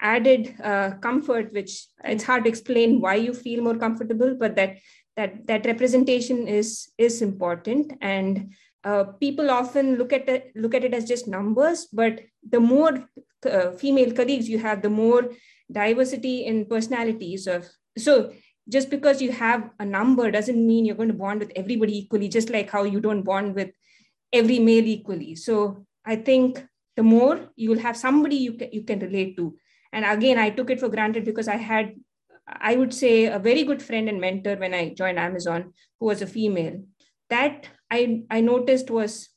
added 0.00 0.54
uh, 0.64 0.92
comfort 1.02 1.52
which 1.52 1.86
it's 2.04 2.24
hard 2.24 2.44
to 2.44 2.48
explain 2.48 3.00
why 3.00 3.14
you 3.14 3.34
feel 3.34 3.62
more 3.62 3.76
comfortable 3.76 4.34
but 4.38 4.56
that 4.56 4.78
that 5.16 5.46
that 5.46 5.66
representation 5.66 6.46
is 6.48 6.90
is 6.98 7.22
important 7.22 7.92
and 8.00 8.52
uh, 8.84 9.04
people 9.04 9.50
often 9.50 9.96
look 9.96 10.12
at 10.12 10.28
it 10.28 10.52
look 10.54 10.74
at 10.74 10.84
it 10.84 10.94
as 10.94 11.04
just 11.04 11.28
numbers 11.28 11.86
but 11.92 12.20
the 12.48 12.60
more 12.60 13.08
uh, 13.50 13.70
female 13.72 14.12
colleagues 14.12 14.48
you 14.48 14.58
have 14.58 14.82
the 14.82 14.90
more 14.90 15.30
diversity 15.70 16.46
in 16.46 16.64
personalities 16.64 17.46
of 17.46 17.66
so 17.98 18.32
just 18.70 18.88
because 18.88 19.20
you 19.20 19.32
have 19.32 19.70
a 19.80 19.84
number 19.84 20.30
doesn't 20.30 20.66
mean 20.66 20.84
you're 20.84 20.96
going 20.96 21.08
to 21.08 21.14
bond 21.14 21.40
with 21.40 21.52
everybody 21.56 21.98
equally, 21.98 22.28
just 22.28 22.50
like 22.50 22.70
how 22.70 22.84
you 22.84 23.00
don't 23.00 23.22
bond 23.22 23.54
with 23.54 23.70
every 24.32 24.58
male 24.58 24.86
equally. 24.86 25.34
So 25.34 25.86
I 26.04 26.16
think 26.16 26.64
the 26.96 27.02
more 27.02 27.48
you 27.56 27.70
will 27.70 27.80
have 27.80 27.96
somebody 27.96 28.36
you 28.36 28.52
can, 28.54 28.70
you 28.72 28.82
can 28.82 29.00
relate 29.00 29.36
to. 29.36 29.56
And 29.92 30.04
again, 30.04 30.38
I 30.38 30.50
took 30.50 30.70
it 30.70 30.78
for 30.78 30.88
granted 30.88 31.24
because 31.24 31.48
I 31.48 31.56
had, 31.56 31.94
I 32.46 32.76
would 32.76 32.92
say, 32.92 33.26
a 33.26 33.38
very 33.38 33.64
good 33.64 33.82
friend 33.82 34.08
and 34.08 34.20
mentor 34.20 34.56
when 34.56 34.74
I 34.74 34.94
joined 34.94 35.18
Amazon, 35.18 35.72
who 35.98 36.06
was 36.06 36.22
a 36.22 36.26
female. 36.26 36.82
That 37.28 37.68
I, 37.90 38.24
I 38.30 38.40
noticed 38.40 38.90
was 38.90 39.28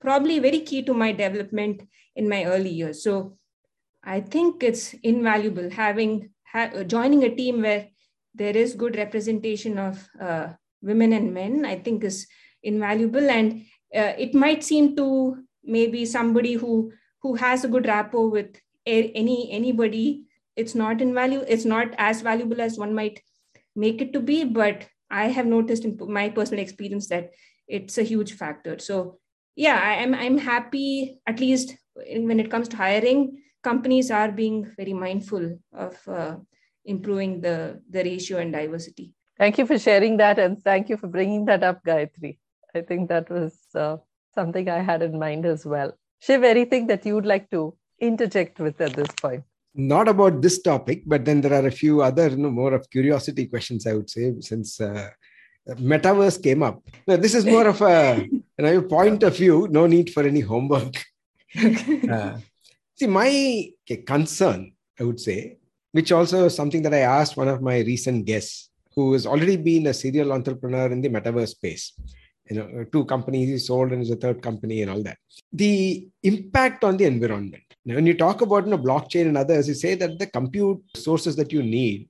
probably 0.00 0.38
very 0.38 0.60
key 0.60 0.82
to 0.82 0.94
my 0.94 1.12
development 1.12 1.82
in 2.16 2.28
my 2.28 2.44
early 2.44 2.70
years. 2.70 3.02
So 3.02 3.38
I 4.02 4.20
think 4.20 4.62
it's 4.62 4.94
invaluable 5.02 5.70
having 5.70 6.30
ha- 6.52 6.82
joining 6.84 7.24
a 7.24 7.34
team 7.34 7.62
where 7.62 7.88
there 8.34 8.56
is 8.56 8.74
good 8.74 8.96
representation 8.96 9.78
of 9.78 10.08
uh, 10.20 10.48
women 10.82 11.12
and 11.12 11.34
men. 11.34 11.64
I 11.64 11.76
think 11.76 12.04
is 12.04 12.26
invaluable, 12.62 13.28
and 13.30 13.62
uh, 13.94 14.14
it 14.18 14.34
might 14.34 14.64
seem 14.64 14.96
to 14.96 15.36
maybe 15.64 16.04
somebody 16.06 16.54
who 16.54 16.92
who 17.22 17.34
has 17.34 17.64
a 17.64 17.68
good 17.68 17.86
rapport 17.86 18.30
with 18.30 18.56
any 18.86 19.50
anybody. 19.50 20.27
It's 20.58 20.74
not 20.74 21.00
invaluable. 21.00 21.46
It's 21.48 21.64
not 21.64 21.94
as 21.98 22.20
valuable 22.20 22.60
as 22.60 22.78
one 22.78 22.94
might 22.94 23.20
make 23.76 24.02
it 24.02 24.12
to 24.14 24.20
be, 24.20 24.44
but 24.44 24.86
I 25.10 25.26
have 25.28 25.46
noticed 25.46 25.84
in 25.84 25.96
my 26.08 26.28
personal 26.28 26.62
experience 26.62 27.08
that 27.08 27.30
it's 27.68 27.98
a 27.98 28.02
huge 28.02 28.32
factor. 28.32 28.78
So 28.78 29.18
yeah, 29.54 29.80
I, 29.82 29.94
am 30.02 30.14
I'm 30.14 30.38
happy 30.38 31.20
at 31.26 31.40
least 31.40 31.76
when 31.94 32.40
it 32.40 32.50
comes 32.50 32.68
to 32.68 32.76
hiring. 32.76 33.42
Companies 33.62 34.10
are 34.10 34.30
being 34.30 34.70
very 34.76 34.92
mindful 34.92 35.58
of 35.72 35.96
uh, 36.08 36.36
improving 36.84 37.40
the 37.40 37.80
the 37.90 38.04
ratio 38.04 38.38
and 38.38 38.52
diversity. 38.52 39.14
Thank 39.38 39.58
you 39.58 39.66
for 39.66 39.78
sharing 39.78 40.16
that, 40.18 40.38
and 40.38 40.62
thank 40.62 40.88
you 40.88 40.96
for 40.96 41.08
bringing 41.08 41.44
that 41.46 41.62
up, 41.62 41.84
Gayatri. 41.84 42.38
I 42.74 42.82
think 42.82 43.08
that 43.08 43.30
was 43.30 43.58
uh, 43.74 43.96
something 44.34 44.68
I 44.68 44.80
had 44.80 45.02
in 45.02 45.18
mind 45.18 45.46
as 45.46 45.66
well. 45.66 45.92
Shiv, 46.20 46.42
anything 46.42 46.88
that 46.88 47.06
you 47.06 47.14
would 47.14 47.26
like 47.26 47.48
to 47.50 47.76
interject 48.00 48.58
with 48.58 48.80
at 48.80 48.94
this 48.94 49.12
point? 49.20 49.44
Not 49.78 50.08
about 50.08 50.42
this 50.42 50.60
topic, 50.60 51.04
but 51.06 51.24
then 51.24 51.40
there 51.40 51.54
are 51.54 51.68
a 51.68 51.70
few 51.70 52.02
other, 52.02 52.28
you 52.28 52.36
know, 52.36 52.50
more 52.50 52.74
of 52.74 52.90
curiosity 52.90 53.46
questions, 53.46 53.86
I 53.86 53.94
would 53.94 54.10
say, 54.10 54.34
since 54.40 54.80
uh, 54.80 55.10
metaverse 55.74 56.42
came 56.42 56.64
up. 56.64 56.82
Now, 57.06 57.14
this 57.16 57.32
is 57.32 57.46
more 57.46 57.68
of 57.68 57.80
a 57.82 58.26
you 58.30 58.42
know, 58.58 58.82
point 58.82 59.22
of 59.22 59.36
view, 59.36 59.68
no 59.70 59.86
need 59.86 60.12
for 60.12 60.24
any 60.24 60.40
homework. 60.40 60.96
uh, 62.10 62.38
see, 62.96 63.06
my 63.06 63.70
concern, 64.04 64.72
I 64.98 65.04
would 65.04 65.20
say, 65.20 65.58
which 65.92 66.10
also 66.10 66.46
is 66.46 66.56
something 66.56 66.82
that 66.82 66.92
I 66.92 67.00
asked 67.00 67.36
one 67.36 67.48
of 67.48 67.62
my 67.62 67.78
recent 67.78 68.24
guests 68.24 68.70
who 68.96 69.12
has 69.12 69.26
already 69.26 69.56
been 69.56 69.86
a 69.86 69.94
serial 69.94 70.32
entrepreneur 70.32 70.90
in 70.90 71.00
the 71.00 71.08
metaverse 71.08 71.50
space. 71.50 71.92
You 72.50 72.56
know, 72.56 72.84
two 72.90 73.04
companies 73.04 73.48
he 73.48 73.58
sold 73.58 73.92
and 73.92 74.02
is 74.02 74.10
a 74.10 74.16
third 74.16 74.42
company 74.42 74.82
and 74.82 74.90
all 74.90 75.04
that. 75.04 75.18
The 75.52 76.08
impact 76.24 76.82
on 76.82 76.96
the 76.96 77.04
environment. 77.04 77.62
When 77.94 78.06
you 78.06 78.14
talk 78.14 78.42
about 78.42 78.64
you 78.64 78.70
know, 78.70 78.78
blockchain 78.78 79.28
and 79.28 79.38
others, 79.38 79.68
you 79.68 79.74
say 79.74 79.94
that 79.94 80.18
the 80.18 80.26
compute 80.26 80.82
sources 80.94 81.36
that 81.36 81.52
you 81.52 81.62
need 81.62 82.08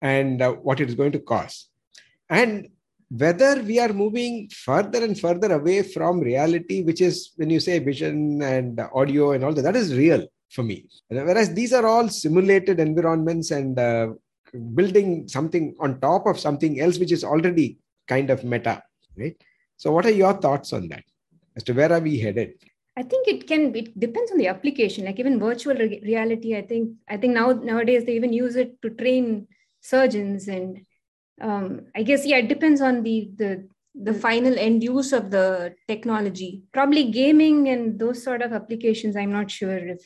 and 0.00 0.40
uh, 0.40 0.52
what 0.52 0.80
it 0.80 0.88
is 0.88 0.94
going 0.94 1.12
to 1.12 1.18
cost. 1.18 1.70
And 2.30 2.68
whether 3.10 3.62
we 3.62 3.80
are 3.80 3.92
moving 3.92 4.48
further 4.48 5.02
and 5.02 5.18
further 5.18 5.52
away 5.52 5.82
from 5.82 6.20
reality, 6.20 6.82
which 6.82 7.00
is 7.00 7.32
when 7.36 7.50
you 7.50 7.58
say 7.58 7.78
vision 7.78 8.42
and 8.42 8.80
audio 8.94 9.32
and 9.32 9.42
all 9.44 9.52
that, 9.54 9.62
that 9.62 9.76
is 9.76 9.96
real 9.96 10.26
for 10.50 10.62
me. 10.62 10.86
Whereas 11.08 11.52
these 11.52 11.72
are 11.72 11.86
all 11.86 12.08
simulated 12.08 12.80
environments 12.80 13.50
and 13.50 13.78
uh, 13.78 14.08
building 14.74 15.26
something 15.26 15.74
on 15.80 16.00
top 16.00 16.26
of 16.26 16.38
something 16.38 16.80
else, 16.80 16.98
which 16.98 17.12
is 17.12 17.24
already 17.24 17.78
kind 18.06 18.30
of 18.30 18.44
meta, 18.44 18.82
right? 19.16 19.36
So, 19.76 19.92
what 19.92 20.06
are 20.06 20.10
your 20.10 20.34
thoughts 20.34 20.72
on 20.72 20.88
that? 20.88 21.04
As 21.56 21.62
to 21.64 21.72
where 21.72 21.92
are 21.92 22.00
we 22.00 22.18
headed? 22.18 22.54
I 22.98 23.02
think 23.02 23.28
it 23.28 23.46
can. 23.46 23.74
It 23.76 23.98
depends 23.98 24.32
on 24.32 24.38
the 24.38 24.48
application. 24.48 25.04
Like 25.04 25.20
even 25.20 25.38
virtual 25.38 25.74
re- 25.74 26.02
reality, 26.04 26.56
I 26.56 26.62
think. 26.62 26.96
I 27.08 27.16
think 27.16 27.32
now 27.34 27.52
nowadays 27.52 28.04
they 28.04 28.16
even 28.16 28.32
use 28.32 28.56
it 28.56 28.82
to 28.82 28.90
train 28.90 29.46
surgeons 29.80 30.48
and 30.48 30.80
um, 31.40 31.82
I 31.94 32.02
guess 32.02 32.26
yeah, 32.26 32.38
it 32.38 32.48
depends 32.48 32.80
on 32.80 33.04
the 33.04 33.30
the 33.36 33.68
the 33.94 34.14
final 34.14 34.58
end 34.58 34.82
use 34.82 35.12
of 35.12 35.30
the 35.30 35.74
technology. 35.86 36.64
Probably 36.72 37.04
gaming 37.04 37.68
and 37.68 38.00
those 38.00 38.22
sort 38.22 38.42
of 38.42 38.52
applications. 38.52 39.14
I'm 39.14 39.32
not 39.32 39.48
sure 39.48 39.78
if 39.78 40.00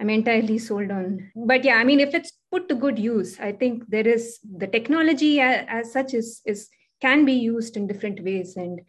I'm 0.00 0.10
entirely 0.10 0.58
sold 0.58 0.90
on. 0.90 1.30
But 1.36 1.62
yeah, 1.62 1.76
I 1.76 1.84
mean, 1.84 2.00
if 2.00 2.12
it's 2.12 2.32
put 2.50 2.68
to 2.70 2.74
good 2.74 2.98
use, 2.98 3.38
I 3.38 3.52
think 3.52 3.84
there 3.88 4.08
is 4.08 4.40
the 4.56 4.66
technology 4.66 5.38
as, 5.38 5.64
as 5.68 5.92
such 5.92 6.14
is 6.14 6.40
is 6.44 6.68
can 7.00 7.24
be 7.24 7.34
used 7.34 7.76
in 7.76 7.86
different 7.86 8.24
ways 8.24 8.56
and 8.56 8.80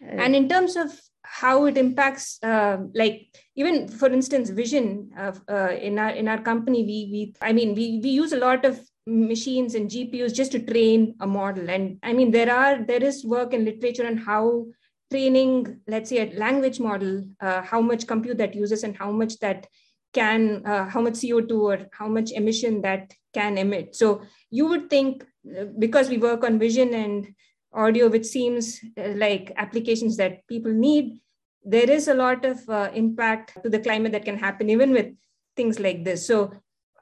and 0.00 0.34
in 0.34 0.48
terms 0.48 0.76
of 0.76 0.98
how 1.28 1.66
it 1.66 1.76
impacts 1.76 2.38
uh, 2.42 2.78
like 2.94 3.28
even 3.56 3.88
for 3.88 4.08
instance 4.08 4.50
vision 4.50 5.10
of, 5.18 5.42
uh, 5.48 5.72
in 5.88 5.98
our 5.98 6.10
in 6.10 6.28
our 6.28 6.40
company 6.40 6.84
we 6.84 6.98
we 7.12 7.34
i 7.42 7.52
mean 7.52 7.74
we 7.74 8.00
we 8.02 8.10
use 8.10 8.32
a 8.32 8.38
lot 8.38 8.64
of 8.64 8.80
machines 9.06 9.74
and 9.74 9.90
gpus 9.90 10.34
just 10.34 10.52
to 10.52 10.58
train 10.58 11.14
a 11.20 11.26
model. 11.26 11.70
And 11.70 11.98
i 12.02 12.12
mean 12.12 12.30
there 12.30 12.52
are 12.52 12.82
there 12.82 13.02
is 13.02 13.24
work 13.24 13.52
in 13.52 13.64
literature 13.64 14.06
on 14.06 14.16
how 14.16 14.66
training 15.10 15.80
let's 15.86 16.10
say 16.10 16.18
a 16.18 16.38
language 16.38 16.80
model 16.80 17.24
uh, 17.40 17.62
how 17.62 17.80
much 17.80 18.06
compute 18.06 18.38
that 18.38 18.54
uses 18.54 18.82
and 18.82 18.96
how 18.96 19.10
much 19.12 19.38
that 19.38 19.66
can 20.12 20.62
uh, 20.64 20.88
how 20.88 21.00
much 21.00 21.14
co2 21.14 21.52
or 21.60 21.78
how 21.92 22.08
much 22.08 22.32
emission 22.32 22.82
that 22.82 23.12
can 23.34 23.58
emit. 23.58 23.94
So 23.94 24.22
you 24.50 24.66
would 24.66 24.88
think 24.88 25.24
uh, 25.58 25.64
because 25.78 26.08
we 26.08 26.18
work 26.18 26.42
on 26.44 26.58
vision 26.58 26.94
and 26.94 27.34
audio 27.76 28.08
which 28.08 28.26
seems 28.26 28.80
uh, 28.98 29.08
like 29.16 29.52
applications 29.56 30.16
that 30.16 30.46
people 30.48 30.72
need 30.72 31.20
there 31.64 31.90
is 31.90 32.08
a 32.08 32.14
lot 32.14 32.44
of 32.44 32.68
uh, 32.68 32.90
impact 32.94 33.58
to 33.62 33.68
the 33.68 33.78
climate 33.78 34.12
that 34.12 34.24
can 34.24 34.38
happen 34.38 34.70
even 34.70 34.92
with 34.92 35.08
things 35.56 35.78
like 35.78 36.04
this 36.04 36.26
so 36.26 36.52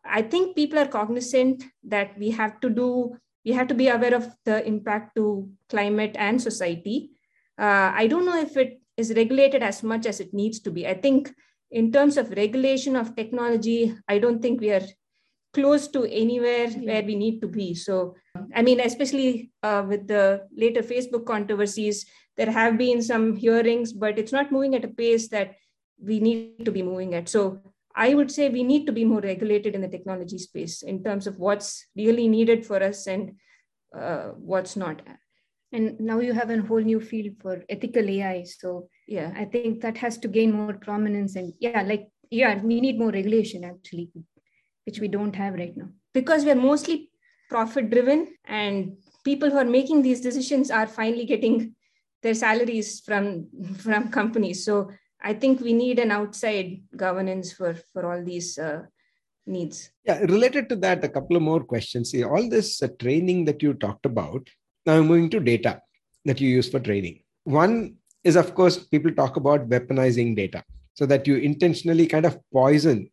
I 0.05 0.23
think 0.23 0.55
people 0.55 0.79
are 0.79 0.87
cognizant 0.87 1.65
that 1.85 2.19
we 2.19 2.31
have 2.31 2.61
to 2.61 2.69
do, 2.69 3.17
we 3.45 3.53
have 3.53 3.69
to 3.69 3.75
be 3.75 3.89
aware 3.89 4.15
of 4.15 4.29
the 4.45 4.67
impact 4.67 5.17
to 5.17 5.49
climate 5.69 6.15
and 6.19 6.41
society. 6.41 7.11
Uh, 7.59 7.93
I 7.95 8.07
don't 8.07 8.27
know 8.27 8.39
if 8.39 8.57
it 8.57 8.81
is 8.97 9.15
regulated 9.15 9.63
as 9.63 9.83
much 9.83 10.07
as 10.07 10.21
it 10.21 10.35
needs 10.35 10.61
to 10.61 10.71
be. 10.71 10.87
I 10.87 10.95
think 10.95 11.33
in 11.71 11.91
terms 11.91 12.17
of 12.17 12.31
regulation 12.31 12.97
of 12.97 13.17
technology, 13.17 13.97
I 14.09 14.19
don't 14.19 14.41
think 14.43 14.61
we 14.61 14.71
are 14.71 14.87
close 15.55 15.89
to 15.89 16.05
anywhere 16.05 16.69
where 16.69 17.03
we 17.03 17.15
need 17.15 17.41
to 17.41 17.49
be. 17.49 17.75
So, 17.75 18.17
I 18.55 18.63
mean, 18.63 18.81
especially 18.81 19.51
uh, 19.63 19.85
with 19.89 20.09
the 20.09 20.47
later 20.57 20.83
Facebook 20.83 21.25
controversies, 21.27 22.07
there 22.37 22.51
have 22.51 22.77
been 22.77 23.01
some 23.01 23.37
hearings, 23.37 23.93
but 23.93 24.19
it's 24.19 24.33
not 24.33 24.53
moving 24.53 24.75
at 24.75 24.85
a 24.85 24.89
pace 24.89 25.29
that 25.29 25.55
we 25.99 26.21
need 26.21 26.65
to 26.65 26.73
be 26.73 26.83
moving 26.83 27.15
at. 27.15 27.29
So, 27.29 27.61
I 27.97 28.15
would 28.15 28.31
say 28.31 28.49
we 28.49 28.65
need 28.65 28.87
to 28.87 28.93
be 28.93 29.05
more 29.05 29.21
regulated 29.21 29.75
in 29.75 29.81
the 29.81 29.89
technology 29.89 30.39
space 30.39 30.83
in 30.83 31.05
terms 31.05 31.29
of 31.29 31.39
what's 31.39 31.87
really 31.97 32.27
needed 32.27 32.67
for 32.67 32.83
us 32.83 33.07
and 33.07 33.37
uh, 33.97 34.31
what's 34.37 34.75
not. 34.75 35.01
And 35.73 35.99
now 36.01 36.19
you 36.19 36.33
have 36.33 36.51
a 36.51 36.61
whole 36.61 36.81
new 36.81 37.01
field 37.01 37.35
for 37.41 37.65
ethical 37.69 38.09
AI. 38.09 38.45
So 38.45 38.89
yeah, 39.07 39.33
I 39.37 39.45
think 39.45 39.81
that 39.83 39.97
has 39.99 40.19
to 40.19 40.29
gain 40.29 40.53
more 40.53 40.75
prominence. 40.75 41.37
And 41.37 41.53
yeah, 41.61 41.83
like 41.83 42.09
yeah, 42.31 42.61
we 42.63 42.81
need 42.81 42.99
more 42.99 43.11
regulation 43.11 43.65
actually, 43.65 44.11
which 44.85 45.01
we 45.01 45.09
don't 45.09 45.37
have 45.37 45.55
right 45.55 45.77
now 45.77 45.89
because 46.13 46.45
we're 46.45 46.55
mostly 46.55 47.11
profit 47.49 47.91
driven 47.91 48.35
and 48.45 48.97
people 49.25 49.51
who 49.51 49.59
are 49.59 49.65
making 49.65 50.03
these 50.03 50.21
decisions 50.21 50.71
are 50.71 50.87
finally 50.87 51.25
getting 51.25 51.75
their 52.23 52.35
salaries 52.35 53.01
from 53.01 53.49
from 53.77 54.11
companies. 54.11 54.65
So 54.65 54.91
I 55.23 55.35
think 55.35 55.61
we 55.61 55.73
need 55.73 55.99
an 55.99 56.11
outside 56.11 56.83
governance 56.97 57.53
for 57.53 57.75
for 57.93 58.11
all 58.11 58.25
these 58.25 58.59
uh, 58.59 58.83
needs. 59.47 59.91
Yeah, 60.05 60.19
related 60.21 60.69
to 60.71 60.77
that, 60.77 61.05
a 61.05 61.09
couple 61.09 61.37
of 61.37 61.43
more 61.43 61.63
questions. 61.63 62.11
See, 62.11 62.25
all 62.25 62.49
this 62.49 62.83
uh, 62.83 62.89
training 62.99 63.45
that 63.47 63.63
you 63.63 63.75
talked 63.75 64.07
about. 64.07 64.49
Now, 64.87 64.99
I'm 64.99 65.07
moving 65.07 65.31
to 65.31 65.41
data 65.41 65.81
that 66.25 66.41
you 66.41 66.49
use 66.49 66.69
for 66.69 66.81
training. 66.81 67.23
One 67.45 67.97
is, 68.23 68.37
of 68.37 68.55
course, 68.55 68.79
people 68.79 69.13
talk 69.13 69.37
about 69.37 69.69
weaponizing 69.69 70.37
data 70.37 70.63
so 70.95 71.07
that 71.07 71.27
you 71.27 71.37
intentionally 71.37 72.07
kind 72.07 72.27
of 72.27 72.39
poison 72.53 73.11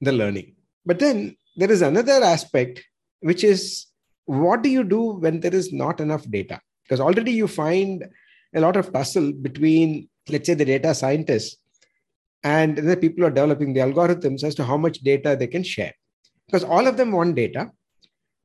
the 0.00 0.12
learning. 0.12 0.55
But 0.86 1.00
then 1.00 1.36
there 1.56 1.70
is 1.70 1.82
another 1.82 2.22
aspect, 2.22 2.84
which 3.20 3.42
is 3.44 3.86
what 4.26 4.62
do 4.62 4.68
you 4.68 4.84
do 4.84 5.02
when 5.14 5.40
there 5.40 5.54
is 5.54 5.72
not 5.72 6.00
enough 6.00 6.28
data? 6.30 6.60
Because 6.84 7.00
already 7.00 7.32
you 7.32 7.48
find 7.48 8.06
a 8.54 8.60
lot 8.60 8.76
of 8.76 8.92
tussle 8.92 9.32
between 9.32 10.08
let's 10.28 10.46
say 10.46 10.54
the 10.54 10.64
data 10.64 10.94
scientists 10.94 11.56
and 12.42 12.76
the 12.76 12.96
people 12.96 13.22
who 13.22 13.26
are 13.26 13.30
developing 13.30 13.74
the 13.74 13.80
algorithms 13.80 14.44
as 14.44 14.54
to 14.54 14.64
how 14.64 14.76
much 14.76 14.98
data 14.98 15.36
they 15.38 15.46
can 15.46 15.62
share. 15.62 15.92
Because 16.46 16.64
all 16.64 16.86
of 16.86 16.96
them 16.96 17.12
want 17.12 17.34
data. 17.34 17.70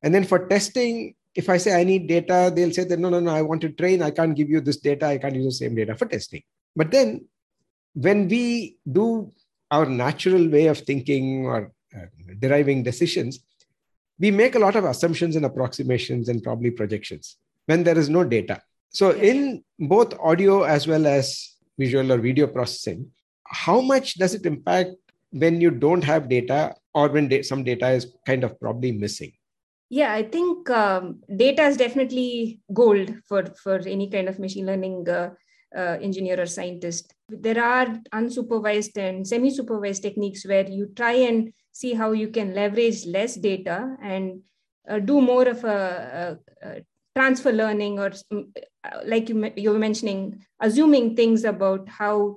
And 0.02 0.14
then 0.14 0.24
for 0.24 0.46
testing 0.48 1.14
if 1.34 1.48
i 1.48 1.56
say 1.56 1.80
i 1.80 1.82
need 1.82 2.06
data 2.06 2.52
they'll 2.54 2.72
say 2.72 2.84
that 2.84 2.98
no 2.98 3.08
no 3.08 3.18
no 3.18 3.30
i 3.30 3.40
want 3.40 3.60
to 3.62 3.70
train. 3.70 4.02
I 4.02 4.10
can't 4.10 4.36
give 4.36 4.50
you 4.50 4.60
this 4.60 4.78
data. 4.78 5.06
I 5.06 5.18
can't 5.18 5.34
use 5.34 5.58
the 5.58 5.64
same 5.64 5.74
data 5.74 5.94
for 5.94 6.06
testing. 6.06 6.42
But 6.74 6.90
then 6.90 7.26
when 7.94 8.28
we 8.28 8.76
do 8.90 9.32
our 9.70 9.86
natural 9.86 10.48
way 10.48 10.66
of 10.66 10.78
thinking 10.78 11.46
or 11.46 11.72
deriving 12.38 12.82
decisions 12.82 13.40
we 14.18 14.30
make 14.30 14.54
a 14.54 14.58
lot 14.58 14.76
of 14.76 14.84
assumptions 14.84 15.36
and 15.36 15.44
approximations 15.44 16.28
and 16.28 16.42
probably 16.42 16.70
projections 16.70 17.36
when 17.66 17.82
there 17.82 17.98
is 17.98 18.08
no 18.08 18.24
data 18.24 18.60
so 18.92 19.12
in 19.12 19.64
both 19.78 20.12
audio 20.20 20.64
as 20.64 20.86
well 20.86 21.06
as 21.06 21.56
visual 21.78 22.12
or 22.12 22.18
video 22.18 22.46
processing, 22.46 23.10
how 23.46 23.80
much 23.80 24.14
does 24.14 24.34
it 24.34 24.44
impact 24.44 24.90
when 25.30 25.60
you 25.60 25.70
don't 25.70 26.04
have 26.04 26.28
data 26.28 26.74
or 26.94 27.08
when 27.08 27.28
da- 27.28 27.42
some 27.42 27.64
data 27.64 27.88
is 27.90 28.12
kind 28.26 28.44
of 28.44 28.58
probably 28.60 28.92
missing? 28.92 29.32
Yeah, 29.88 30.12
I 30.12 30.22
think 30.22 30.68
um, 30.70 31.20
data 31.36 31.64
is 31.64 31.76
definitely 31.76 32.60
gold 32.72 33.14
for, 33.28 33.44
for 33.62 33.76
any 33.86 34.10
kind 34.10 34.28
of 34.28 34.38
machine 34.38 34.66
learning 34.66 35.08
uh, 35.08 35.30
uh, 35.76 35.98
engineer 36.00 36.40
or 36.40 36.46
scientist. 36.46 37.14
There 37.28 37.62
are 37.62 37.86
unsupervised 38.12 38.96
and 38.96 39.26
semi 39.26 39.50
supervised 39.50 40.02
techniques 40.02 40.46
where 40.46 40.68
you 40.68 40.90
try 40.94 41.12
and 41.12 41.52
see 41.72 41.94
how 41.94 42.12
you 42.12 42.28
can 42.28 42.54
leverage 42.54 43.06
less 43.06 43.36
data 43.36 43.96
and 44.02 44.40
uh, 44.88 44.98
do 44.98 45.20
more 45.20 45.48
of 45.48 45.64
a, 45.64 46.38
a, 46.62 46.68
a 46.68 46.82
transfer 47.16 47.52
learning 47.52 47.98
or 47.98 48.12
uh, 48.32 48.40
like 49.04 49.28
you, 49.28 49.52
you 49.56 49.70
were 49.70 49.78
mentioning, 49.78 50.44
assuming 50.60 51.16
things 51.16 51.44
about 51.44 51.88
how 51.88 52.36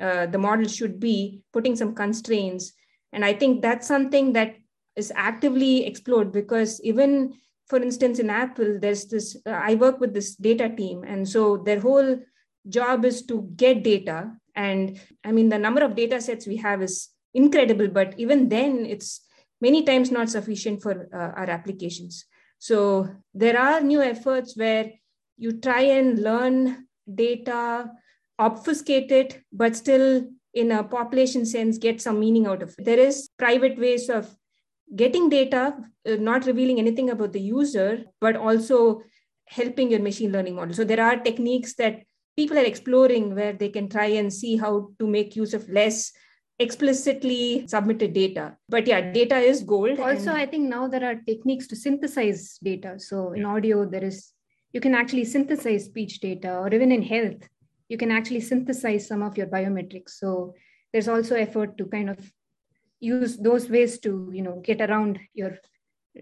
uh, 0.00 0.26
the 0.26 0.38
model 0.38 0.66
should 0.66 1.00
be, 1.00 1.42
putting 1.52 1.76
some 1.76 1.94
constraints. 1.94 2.72
And 3.12 3.24
I 3.24 3.34
think 3.34 3.60
that's 3.60 3.88
something 3.88 4.32
that 4.34 4.56
is 4.96 5.12
actively 5.16 5.84
explored 5.86 6.32
because 6.32 6.80
even, 6.82 7.34
for 7.66 7.78
instance, 7.82 8.18
in 8.18 8.30
Apple, 8.30 8.78
there's 8.80 9.06
this, 9.06 9.36
uh, 9.46 9.50
I 9.50 9.74
work 9.74 10.00
with 10.00 10.14
this 10.14 10.36
data 10.36 10.68
team. 10.68 11.04
And 11.04 11.28
so 11.28 11.56
their 11.56 11.80
whole 11.80 12.18
job 12.68 13.04
is 13.04 13.24
to 13.26 13.48
get 13.56 13.82
data. 13.82 14.32
And 14.54 15.00
I 15.24 15.32
mean, 15.32 15.48
the 15.48 15.58
number 15.58 15.82
of 15.82 15.94
data 15.94 16.20
sets 16.20 16.46
we 16.46 16.56
have 16.56 16.82
is 16.82 17.08
incredible, 17.34 17.88
but 17.88 18.14
even 18.18 18.48
then, 18.48 18.86
it's 18.86 19.20
many 19.60 19.84
times 19.84 20.10
not 20.10 20.28
sufficient 20.28 20.82
for 20.82 21.08
uh, 21.14 21.38
our 21.40 21.50
applications. 21.50 22.24
So 22.58 23.08
there 23.32 23.58
are 23.58 23.80
new 23.80 24.02
efforts 24.02 24.56
where 24.56 24.92
you 25.36 25.60
try 25.60 25.82
and 25.82 26.22
learn 26.22 26.86
data, 27.12 27.90
obfuscate 28.38 29.10
it, 29.10 29.42
but 29.52 29.76
still 29.76 30.26
in 30.52 30.72
a 30.72 30.84
population 30.84 31.46
sense, 31.46 31.78
get 31.78 32.02
some 32.02 32.20
meaning 32.20 32.46
out 32.46 32.62
of 32.62 32.74
it. 32.78 32.84
There 32.84 32.98
is 32.98 33.30
private 33.38 33.78
ways 33.78 34.10
of 34.10 34.34
getting 34.94 35.28
data, 35.28 35.76
uh, 36.06 36.16
not 36.16 36.46
revealing 36.46 36.78
anything 36.78 37.10
about 37.10 37.32
the 37.32 37.40
user, 37.40 38.04
but 38.20 38.36
also 38.36 39.02
helping 39.46 39.90
your 39.90 40.00
machine 40.00 40.32
learning 40.32 40.56
model. 40.56 40.74
So 40.74 40.84
there 40.84 41.02
are 41.02 41.16
techniques 41.16 41.74
that 41.74 42.02
people 42.36 42.58
are 42.58 42.64
exploring 42.64 43.34
where 43.34 43.52
they 43.52 43.68
can 43.68 43.88
try 43.88 44.06
and 44.06 44.32
see 44.32 44.56
how 44.56 44.90
to 44.98 45.06
make 45.06 45.36
use 45.36 45.54
of 45.54 45.68
less 45.68 46.12
explicitly 46.58 47.66
submitted 47.66 48.12
data. 48.12 48.56
But 48.68 48.86
yeah, 48.86 49.12
data 49.12 49.38
is 49.38 49.62
gold. 49.62 49.98
Also, 49.98 50.32
I 50.32 50.46
think 50.46 50.68
now 50.68 50.88
there 50.88 51.04
are 51.04 51.16
techniques 51.26 51.66
to 51.68 51.76
synthesize 51.76 52.58
data. 52.62 52.98
So 52.98 53.32
in 53.32 53.44
audio, 53.44 53.86
there 53.86 54.04
is 54.04 54.32
you 54.72 54.80
can 54.80 54.94
actually 54.94 55.24
synthesize 55.24 55.86
speech 55.86 56.20
data, 56.20 56.58
or 56.58 56.72
even 56.72 56.92
in 56.92 57.02
health, 57.02 57.48
you 57.88 57.98
can 57.98 58.10
actually 58.10 58.40
synthesize 58.40 59.06
some 59.06 59.22
of 59.22 59.36
your 59.36 59.48
biometrics. 59.48 60.10
So 60.10 60.54
there's 60.92 61.08
also 61.08 61.34
effort 61.34 61.76
to 61.78 61.86
kind 61.86 62.10
of 62.10 62.30
use 63.00 63.36
those 63.38 63.68
ways 63.68 63.98
to 64.00 64.30
you 64.32 64.42
know 64.42 64.60
get 64.62 64.80
around 64.80 65.18
your 65.34 65.58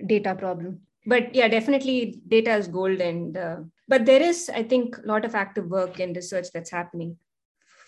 data 0.06 0.34
problem. 0.34 0.80
But 1.08 1.34
yeah, 1.34 1.48
definitely 1.48 2.20
data 2.28 2.54
is 2.60 2.68
gold, 2.68 3.00
and 3.00 3.36
uh, 3.36 3.56
but 3.92 4.04
there 4.04 4.22
is 4.30 4.50
I 4.60 4.62
think 4.62 4.98
a 4.98 5.06
lot 5.12 5.24
of 5.24 5.34
active 5.34 5.66
work 5.76 6.00
and 6.00 6.14
research 6.14 6.48
that's 6.52 6.70
happening 6.70 7.16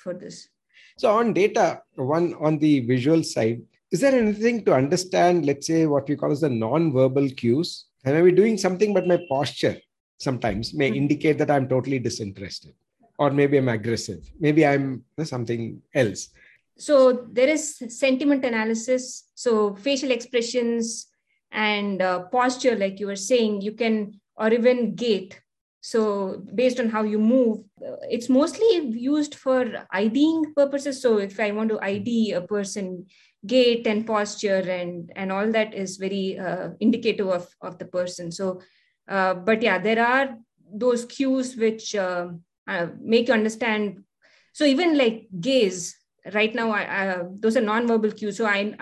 for 0.02 0.14
this. 0.14 0.48
So 0.96 1.10
on 1.10 1.34
data, 1.34 1.82
one 1.96 2.34
on 2.46 2.58
the 2.58 2.80
visual 2.92 3.22
side, 3.22 3.60
is 3.92 4.00
there 4.00 4.14
anything 4.14 4.64
to 4.64 4.74
understand, 4.74 5.44
let's 5.44 5.66
say 5.66 5.86
what 5.86 6.08
we 6.08 6.16
call 6.16 6.32
as 6.32 6.40
the 6.40 6.48
non-verbal 6.48 7.28
cues? 7.30 7.86
I 8.06 8.12
may 8.12 8.22
be 8.22 8.32
doing 8.32 8.56
something, 8.56 8.94
but 8.94 9.06
my 9.06 9.18
posture 9.28 9.76
sometimes 10.18 10.72
may 10.72 10.88
mm-hmm. 10.88 11.02
indicate 11.02 11.36
that 11.38 11.50
I'm 11.50 11.68
totally 11.68 11.98
disinterested, 11.98 12.74
or 13.18 13.30
maybe 13.30 13.58
I'm 13.58 13.68
aggressive, 13.68 14.22
maybe 14.40 14.64
I'm 14.64 15.04
something 15.24 15.82
else. 15.94 16.30
So 16.78 17.26
there 17.30 17.48
is 17.48 17.82
sentiment 17.88 18.46
analysis. 18.46 19.28
So 19.34 19.74
facial 19.74 20.10
expressions 20.10 21.08
and 21.52 22.00
uh, 22.00 22.20
posture, 22.24 22.76
like 22.76 23.00
you 23.00 23.06
were 23.06 23.16
saying, 23.16 23.60
you 23.60 23.72
can, 23.72 24.20
or 24.36 24.52
even 24.52 24.94
gait. 24.94 25.40
So 25.80 26.42
based 26.54 26.78
on 26.78 26.90
how 26.90 27.02
you 27.04 27.18
move, 27.18 27.60
uh, 27.84 27.96
it's 28.10 28.28
mostly 28.28 28.90
used 28.90 29.34
for 29.34 29.86
IDing 29.90 30.52
purposes. 30.54 31.00
So 31.00 31.18
if 31.18 31.40
I 31.40 31.52
want 31.52 31.70
to 31.70 31.80
ID 31.80 32.32
a 32.32 32.42
person, 32.42 33.06
gait 33.46 33.86
and 33.86 34.06
posture 34.06 34.62
and 34.70 35.10
and 35.16 35.32
all 35.32 35.50
that 35.50 35.72
is 35.72 35.96
very 35.96 36.38
uh, 36.38 36.70
indicative 36.80 37.28
of 37.28 37.48
of 37.62 37.78
the 37.78 37.86
person. 37.86 38.30
So, 38.30 38.60
uh, 39.08 39.34
but 39.34 39.62
yeah, 39.62 39.78
there 39.78 40.04
are 40.04 40.36
those 40.72 41.06
cues 41.06 41.56
which 41.56 41.94
uh, 41.94 42.28
uh, 42.66 42.86
make 43.00 43.28
you 43.28 43.34
understand. 43.34 44.04
So 44.52 44.64
even 44.64 44.98
like 44.98 45.28
gaze, 45.40 45.96
right 46.34 46.54
now, 46.54 46.70
I, 46.70 46.82
I, 46.82 47.22
those 47.38 47.56
are 47.56 47.62
non-verbal 47.62 48.12
cues. 48.12 48.36
So 48.36 48.46
I 48.46 48.74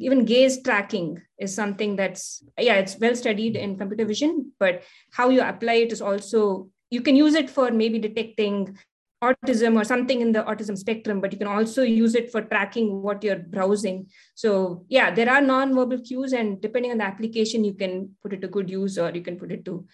even 0.00 0.24
gaze 0.24 0.62
tracking 0.62 1.20
is 1.38 1.54
something 1.54 1.94
that's 1.94 2.42
yeah 2.58 2.74
it's 2.74 2.98
well 2.98 3.14
studied 3.14 3.56
in 3.56 3.76
computer 3.76 4.04
vision 4.04 4.52
but 4.58 4.82
how 5.12 5.28
you 5.28 5.42
apply 5.42 5.74
it 5.74 5.92
is 5.92 6.02
also 6.02 6.68
you 6.90 7.00
can 7.02 7.14
use 7.14 7.34
it 7.34 7.48
for 7.48 7.70
maybe 7.70 7.98
detecting 7.98 8.76
autism 9.22 9.76
or 9.78 9.84
something 9.84 10.22
in 10.22 10.32
the 10.32 10.42
autism 10.44 10.76
spectrum 10.76 11.20
but 11.20 11.32
you 11.32 11.38
can 11.38 11.46
also 11.46 11.82
use 11.82 12.14
it 12.14 12.32
for 12.32 12.40
tracking 12.42 13.02
what 13.02 13.22
you're 13.22 13.38
browsing. 13.38 14.06
So 14.34 14.84
yeah 14.88 15.14
there 15.14 15.30
are 15.30 15.40
non-verbal 15.40 16.00
cues 16.00 16.32
and 16.32 16.60
depending 16.60 16.90
on 16.90 16.98
the 16.98 17.04
application 17.04 17.64
you 17.64 17.74
can 17.74 18.10
put 18.22 18.32
it 18.32 18.40
to 18.40 18.48
good 18.48 18.70
use 18.70 18.98
or 18.98 19.10
you 19.10 19.22
can 19.22 19.36
put 19.36 19.52
it 19.52 19.64
to 19.66 19.84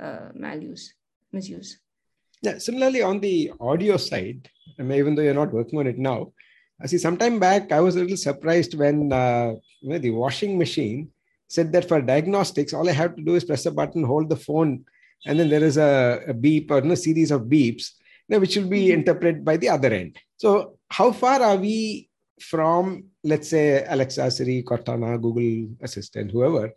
uh, 0.00 0.28
maluse 0.38 0.88
misuse. 1.32 1.78
Yeah 2.42 2.58
similarly 2.58 3.00
on 3.00 3.20
the 3.20 3.52
audio 3.58 3.96
side 3.96 4.50
I 4.78 4.82
mean, 4.82 4.98
even 4.98 5.14
though 5.14 5.22
you're 5.22 5.42
not 5.42 5.52
working 5.52 5.78
on 5.78 5.86
it 5.86 5.98
now 5.98 6.32
I 6.82 6.86
see 6.86 6.98
sometime 6.98 7.38
back, 7.38 7.72
I 7.72 7.80
was 7.80 7.96
a 7.96 8.00
little 8.00 8.16
surprised 8.16 8.74
when 8.74 9.12
uh, 9.12 9.54
you 9.80 9.90
know, 9.90 9.98
the 9.98 10.10
washing 10.10 10.58
machine 10.58 11.10
said 11.48 11.72
that 11.72 11.88
for 11.88 12.00
diagnostics, 12.00 12.72
all 12.72 12.88
I 12.88 12.92
have 12.92 13.16
to 13.16 13.22
do 13.22 13.34
is 13.36 13.44
press 13.44 13.66
a 13.66 13.70
button, 13.70 14.02
hold 14.02 14.28
the 14.28 14.36
phone, 14.36 14.84
and 15.26 15.38
then 15.38 15.48
there 15.48 15.62
is 15.62 15.76
a, 15.76 16.20
a 16.28 16.34
beep 16.34 16.70
or 16.70 16.78
a 16.78 16.82
you 16.82 16.88
know, 16.88 16.94
series 16.94 17.30
of 17.30 17.42
beeps, 17.42 17.92
you 18.28 18.30
know, 18.34 18.38
which 18.40 18.56
will 18.56 18.68
be 18.68 18.86
mm-hmm. 18.86 18.98
interpreted 19.00 19.44
by 19.44 19.56
the 19.56 19.68
other 19.68 19.92
end. 19.92 20.16
So, 20.36 20.78
how 20.90 21.12
far 21.12 21.40
are 21.40 21.56
we 21.56 22.08
from, 22.40 23.04
let's 23.22 23.48
say, 23.48 23.84
Alexa, 23.88 24.30
Siri, 24.30 24.62
Cortana, 24.62 25.20
Google 25.20 25.76
Assistant, 25.80 26.30
whoever, 26.30 26.72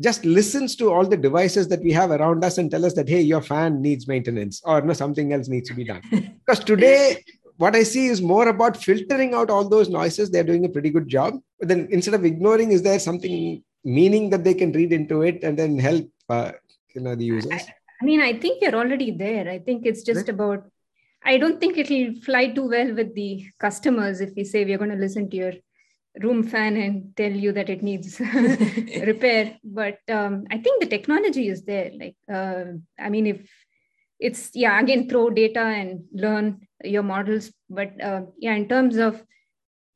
just 0.00 0.24
listens 0.24 0.76
to 0.76 0.92
all 0.92 1.06
the 1.06 1.16
devices 1.16 1.68
that 1.68 1.80
we 1.80 1.92
have 1.92 2.10
around 2.10 2.44
us 2.44 2.58
and 2.58 2.70
tell 2.70 2.84
us 2.84 2.94
that 2.94 3.08
hey 3.08 3.20
your 3.20 3.40
fan 3.40 3.80
needs 3.80 4.08
maintenance 4.08 4.60
or 4.64 4.80
no 4.80 4.92
something 4.92 5.32
else 5.32 5.46
needs 5.46 5.68
to 5.68 5.74
be 5.74 5.84
done 5.84 6.02
because 6.10 6.64
today 6.64 7.22
what 7.56 7.76
I 7.76 7.82
see 7.82 8.06
is 8.06 8.20
more 8.20 8.48
about 8.48 8.76
filtering 8.76 9.34
out 9.34 9.50
all 9.50 9.68
those 9.68 9.88
noises. 9.88 10.30
They're 10.30 10.44
doing 10.44 10.64
a 10.64 10.68
pretty 10.68 10.90
good 10.90 11.08
job. 11.08 11.40
But 11.58 11.68
then 11.68 11.88
instead 11.90 12.14
of 12.14 12.24
ignoring, 12.24 12.72
is 12.72 12.82
there 12.82 12.98
something 12.98 13.62
meaning 13.84 14.30
that 14.30 14.44
they 14.44 14.54
can 14.54 14.72
read 14.72 14.92
into 14.92 15.22
it 15.22 15.44
and 15.44 15.58
then 15.58 15.78
help 15.78 16.08
uh, 16.28 16.52
you 16.94 17.00
know 17.00 17.14
the 17.14 17.24
users? 17.24 17.52
I, 17.52 17.74
I, 18.00 18.04
mean, 18.04 18.20
I 18.20 18.38
think 18.38 18.60
you're 18.60 18.74
already 18.74 19.10
there. 19.10 19.48
I 19.48 19.58
think 19.58 19.86
it's 19.86 20.02
just 20.02 20.22
right. 20.22 20.28
about. 20.30 20.70
I 21.26 21.38
don't 21.38 21.58
think 21.58 21.78
it'll 21.78 22.20
fly 22.20 22.48
too 22.48 22.68
well 22.68 22.94
with 22.94 23.14
the 23.14 23.46
customers 23.58 24.20
if 24.20 24.34
we 24.36 24.44
say 24.44 24.64
we're 24.64 24.76
going 24.76 24.90
to 24.90 24.96
listen 24.96 25.30
to 25.30 25.36
your 25.36 25.52
room 26.20 26.42
fan 26.42 26.76
and 26.76 27.16
tell 27.16 27.30
you 27.30 27.50
that 27.52 27.70
it 27.70 27.82
needs 27.82 28.20
repair. 29.06 29.58
But 29.64 29.98
um, 30.08 30.44
I 30.50 30.58
think 30.58 30.82
the 30.82 30.88
technology 30.88 31.48
is 31.48 31.62
there. 31.64 31.90
Like, 31.98 32.16
uh, 32.30 32.64
I 32.98 33.08
mean, 33.08 33.26
if 33.26 33.50
it's 34.18 34.50
yeah, 34.54 34.80
again, 34.80 35.08
throw 35.08 35.30
data 35.30 35.60
and 35.60 36.04
learn 36.12 36.66
your 36.82 37.02
models. 37.02 37.52
But 37.68 37.92
uh, 38.02 38.22
yeah 38.38 38.54
in 38.54 38.68
terms 38.68 38.96
of 38.96 39.22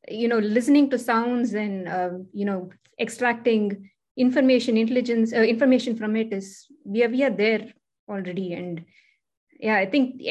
you 0.09 0.29
know 0.29 0.39
listening 0.39 0.91
to 0.91 0.99
sounds 0.99 1.55
and 1.55 1.89
uh, 1.89 2.11
you 2.33 2.45
know 2.45 2.71
extracting 3.01 3.91
information 4.17 4.77
intelligence 4.77 5.33
uh, 5.33 5.43
information 5.43 5.97
from 5.97 6.17
it 6.17 6.33
is 6.33 6.67
we 6.85 7.05
are, 7.05 7.09
we 7.09 7.23
are 7.23 7.31
there 7.31 7.73
already. 8.09 8.55
And 8.55 8.85
yeah 9.61 9.77
i 9.77 9.87
think 9.87 10.23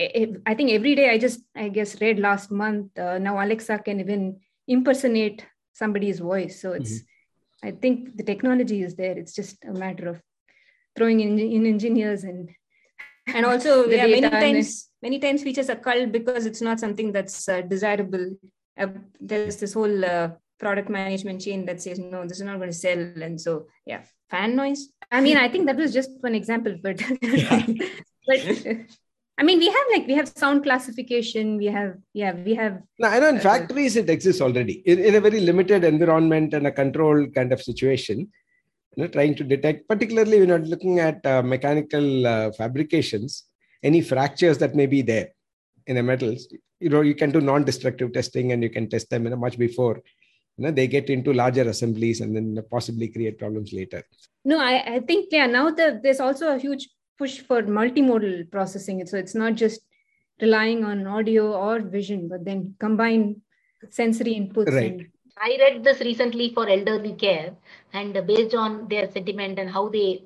i 0.46 0.54
think 0.54 0.72
every 0.72 0.96
day 0.96 1.10
i 1.10 1.18
just 1.18 1.42
i 1.54 1.68
guess 1.68 2.00
read 2.00 2.18
last 2.18 2.50
month 2.50 2.98
uh, 2.98 3.18
now 3.18 3.38
alexa 3.44 3.78
can 3.78 4.00
even 4.00 4.40
impersonate 4.68 5.46
somebody's 5.74 6.20
voice. 6.20 6.62
So 6.62 6.74
it's 6.74 7.00
mm-hmm. 7.00 7.68
i 7.68 7.72
think 7.72 8.18
the 8.18 8.24
technology 8.24 8.82
is 8.82 8.96
there. 8.96 9.18
It's 9.18 9.34
just 9.34 9.64
a 9.66 9.74
matter 9.74 10.10
of 10.10 10.22
throwing 10.96 11.20
in, 11.20 11.38
in 11.40 11.66
engineers 11.66 12.24
and 12.24 12.50
and 13.28 13.46
also 13.46 13.86
yeah, 13.88 14.08
many 14.08 14.30
times 14.30 14.90
many 15.02 15.20
times 15.20 15.44
features 15.44 15.70
are 15.70 15.76
culled 15.76 16.12
because 16.12 16.46
it's 16.46 16.62
not 16.62 16.80
something 16.80 17.12
that's 17.12 17.48
uh, 17.50 17.62
desirable. 17.62 18.36
Uh, 18.78 18.88
there's 19.20 19.58
this 19.58 19.74
whole 19.74 20.06
uh, 20.06 20.30
product 20.60 20.90
management 20.90 21.42
chain 21.42 21.66
that 21.66 21.82
says 21.82 22.00
no 22.00 22.24
this 22.24 22.38
is 22.38 22.44
not 22.44 22.58
going 22.58 22.70
to 22.70 22.76
sell. 22.76 23.00
And 23.00 23.40
so 23.40 23.68
yeah 23.86 24.02
fan 24.30 24.56
noise. 24.56 24.90
I 25.12 25.22
mean 25.22 25.38
i 25.38 25.48
think 25.48 25.68
that 25.68 25.78
was 25.78 25.94
just 25.94 26.12
one 26.20 26.36
example 26.36 26.76
but 26.84 26.98
but 28.28 28.40
I 29.40 29.44
mean, 29.44 29.60
we 29.60 29.68
have 29.68 29.86
like 29.92 30.08
we 30.08 30.16
have 30.16 30.28
sound 30.28 30.64
classification. 30.64 31.58
We 31.58 31.66
have 31.68 31.98
yeah, 32.14 32.34
we 32.34 32.56
have. 32.56 32.82
No, 32.98 33.08
I 33.08 33.20
know 33.20 33.30
in 33.30 33.38
uh, 33.38 33.42
factories 33.42 33.96
it 33.96 34.10
exists 34.10 34.42
already. 34.42 34.82
In, 34.88 34.98
in 34.98 35.14
a 35.14 35.22
very 35.22 35.42
limited 35.42 35.84
environment 35.84 36.56
and 36.56 36.66
a 36.66 36.72
controlled 36.72 37.36
kind 37.36 37.54
of 37.54 37.62
situation 37.62 38.32
you 38.98 39.04
know, 39.04 39.08
trying 39.08 39.36
to 39.36 39.46
detect, 39.46 39.88
particularly 39.88 40.40
when 40.42 40.50
you're 40.50 40.60
looking 40.60 41.00
at 41.00 41.26
uh, 41.26 41.42
mechanical 41.42 42.28
uh, 42.28 42.52
fabrications, 42.52 43.46
any 43.82 44.02
fractures 44.02 44.58
that 44.58 44.76
may 44.76 44.88
be 44.88 45.02
there 45.02 45.30
in 45.86 45.96
the 45.96 46.04
metals. 46.04 46.48
you 46.80 46.90
know 46.90 47.02
you 47.02 47.16
can 47.16 47.32
do 47.32 47.42
non-destructive 47.42 48.14
testing 48.14 48.52
and 48.52 48.64
you 48.64 48.70
can 48.70 48.90
test 48.90 49.10
them 49.10 49.24
you 49.24 49.30
know, 49.32 49.36
much 49.36 49.58
before 49.58 50.02
you 50.58 50.64
know 50.64 50.72
they 50.72 50.88
get 50.88 51.10
into 51.10 51.34
larger 51.34 51.68
assemblies 51.70 52.22
and 52.22 52.36
then 52.36 52.64
possibly 52.72 53.08
create 53.08 53.38
problems 53.38 53.74
later 53.74 54.04
no 54.46 54.60
i, 54.60 54.96
I 54.96 55.00
think 55.00 55.30
yeah 55.32 55.48
now 55.48 55.70
the, 55.70 56.00
there's 56.02 56.20
also 56.20 56.54
a 56.56 56.60
huge 56.60 56.90
push 57.18 57.40
for 57.40 57.64
multimodal 57.64 58.52
processing 58.52 59.06
so 59.06 59.18
it's 59.18 59.36
not 59.36 59.56
just 59.56 59.82
relying 60.42 60.84
on 60.84 61.08
audio 61.08 61.52
or 61.54 61.80
vision 61.80 62.28
but 62.28 62.46
then 62.46 62.76
combine 62.80 63.42
sensory 63.90 64.36
inputs 64.36 64.72
right 64.72 64.92
and, 64.92 65.08
I 65.42 65.58
read 65.60 65.84
this 65.84 66.00
recently 66.02 66.54
for 66.54 66.68
elderly 66.68 67.14
care, 67.14 67.56
and 67.94 68.14
based 68.28 68.56
on 68.56 68.88
their 68.88 69.10
sentiment 69.12 69.60
and 69.60 69.70
how 69.70 69.90
they 69.90 70.24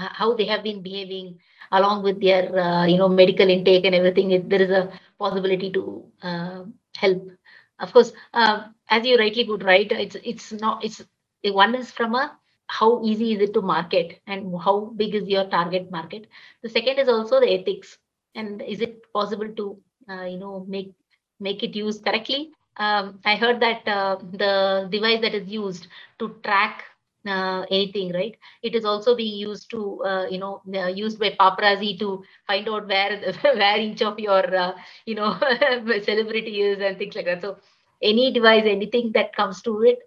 how 0.00 0.34
they 0.34 0.44
have 0.46 0.62
been 0.62 0.82
behaving 0.82 1.38
along 1.72 2.02
with 2.02 2.20
their 2.20 2.56
uh, 2.58 2.86
you 2.86 2.96
know 2.98 3.08
medical 3.08 3.48
intake 3.48 3.84
and 3.84 3.94
everything, 3.94 4.30
it, 4.32 4.48
there 4.48 4.62
is 4.62 4.70
a 4.70 4.92
possibility 5.18 5.70
to 5.72 6.04
uh, 6.22 6.64
help. 6.96 7.30
Of 7.78 7.92
course, 7.92 8.12
uh, 8.32 8.68
as 8.88 9.04
you 9.06 9.16
rightly 9.16 9.44
put, 9.44 9.62
right, 9.64 9.90
it's 9.92 10.16
it's 10.24 10.52
not 10.52 10.84
it's 10.84 11.02
one 11.44 11.74
is 11.74 11.90
from 11.90 12.14
a 12.14 12.36
how 12.68 13.04
easy 13.04 13.32
is 13.34 13.40
it 13.42 13.54
to 13.54 13.62
market 13.62 14.20
and 14.26 14.54
how 14.60 14.92
big 14.96 15.14
is 15.14 15.28
your 15.28 15.44
target 15.46 15.90
market. 15.90 16.26
The 16.62 16.68
second 16.70 16.98
is 16.98 17.08
also 17.08 17.40
the 17.40 17.52
ethics 17.52 17.98
and 18.34 18.62
is 18.62 18.80
it 18.80 19.12
possible 19.12 19.48
to 19.48 19.78
uh, 20.08 20.24
you 20.24 20.38
know 20.38 20.64
make 20.68 20.92
make 21.40 21.62
it 21.62 21.74
used 21.76 22.04
correctly 22.04 22.52
um, 22.76 23.20
I 23.24 23.36
heard 23.36 23.60
that 23.60 23.86
uh, 23.86 24.16
the 24.32 24.88
device 24.90 25.20
that 25.22 25.34
is 25.34 25.48
used 25.48 25.86
to 26.18 26.36
track 26.42 26.84
uh, 27.26 27.64
anything, 27.70 28.12
right? 28.12 28.36
It 28.62 28.74
is 28.74 28.84
also 28.84 29.16
being 29.16 29.38
used 29.38 29.70
to, 29.70 30.02
uh, 30.04 30.26
you 30.26 30.38
know, 30.38 30.60
uh, 30.74 30.88
used 30.88 31.18
by 31.18 31.30
paparazzi 31.40 31.98
to 32.00 32.22
find 32.46 32.68
out 32.68 32.86
where 32.86 33.32
where 33.42 33.78
each 33.78 34.02
of 34.02 34.18
your, 34.18 34.56
uh, 34.56 34.72
you 35.06 35.14
know, 35.14 35.38
celebrity 36.04 36.60
is 36.60 36.80
and 36.80 36.98
things 36.98 37.14
like 37.14 37.26
that. 37.26 37.40
So 37.40 37.56
any 38.02 38.32
device, 38.32 38.64
anything 38.66 39.12
that 39.12 39.34
comes 39.34 39.62
to 39.62 39.82
it, 39.82 39.98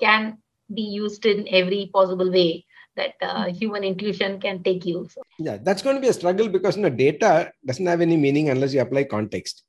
can 0.00 0.38
be 0.74 0.82
used 0.82 1.24
in 1.24 1.48
every 1.50 1.90
possible 1.92 2.30
way 2.30 2.64
that 2.96 3.14
uh, 3.22 3.44
mm-hmm. 3.44 3.56
human 3.56 3.84
intuition 3.84 4.40
can 4.40 4.62
take 4.62 4.84
you. 4.84 5.08
So. 5.10 5.22
Yeah, 5.38 5.58
that's 5.62 5.82
going 5.82 5.96
to 5.96 6.02
be 6.02 6.08
a 6.08 6.12
struggle 6.12 6.48
because 6.48 6.76
you 6.76 6.82
know 6.82 6.90
data 6.90 7.52
doesn't 7.64 7.86
have 7.86 8.00
any 8.00 8.16
meaning 8.16 8.50
unless 8.50 8.74
you 8.74 8.80
apply 8.80 9.04
context, 9.04 9.62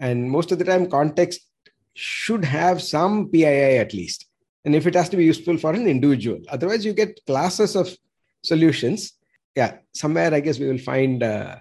and 0.00 0.30
most 0.30 0.52
of 0.52 0.58
the 0.58 0.64
time 0.64 0.88
context 0.88 1.47
should 1.98 2.44
have 2.44 2.80
some 2.80 3.28
PII 3.28 3.78
at 3.78 3.92
least. 3.92 4.26
And 4.64 4.74
if 4.74 4.86
it 4.86 4.94
has 4.94 5.08
to 5.08 5.16
be 5.16 5.24
useful 5.24 5.56
for 5.58 5.72
an 5.72 5.86
individual, 5.86 6.40
otherwise 6.48 6.84
you 6.84 6.92
get 6.92 7.20
classes 7.26 7.74
of 7.74 7.94
solutions. 8.42 9.14
Yeah, 9.56 9.78
somewhere 9.92 10.32
I 10.32 10.40
guess 10.40 10.58
we 10.58 10.68
will 10.68 10.78
find 10.78 11.22
uh, 11.22 11.56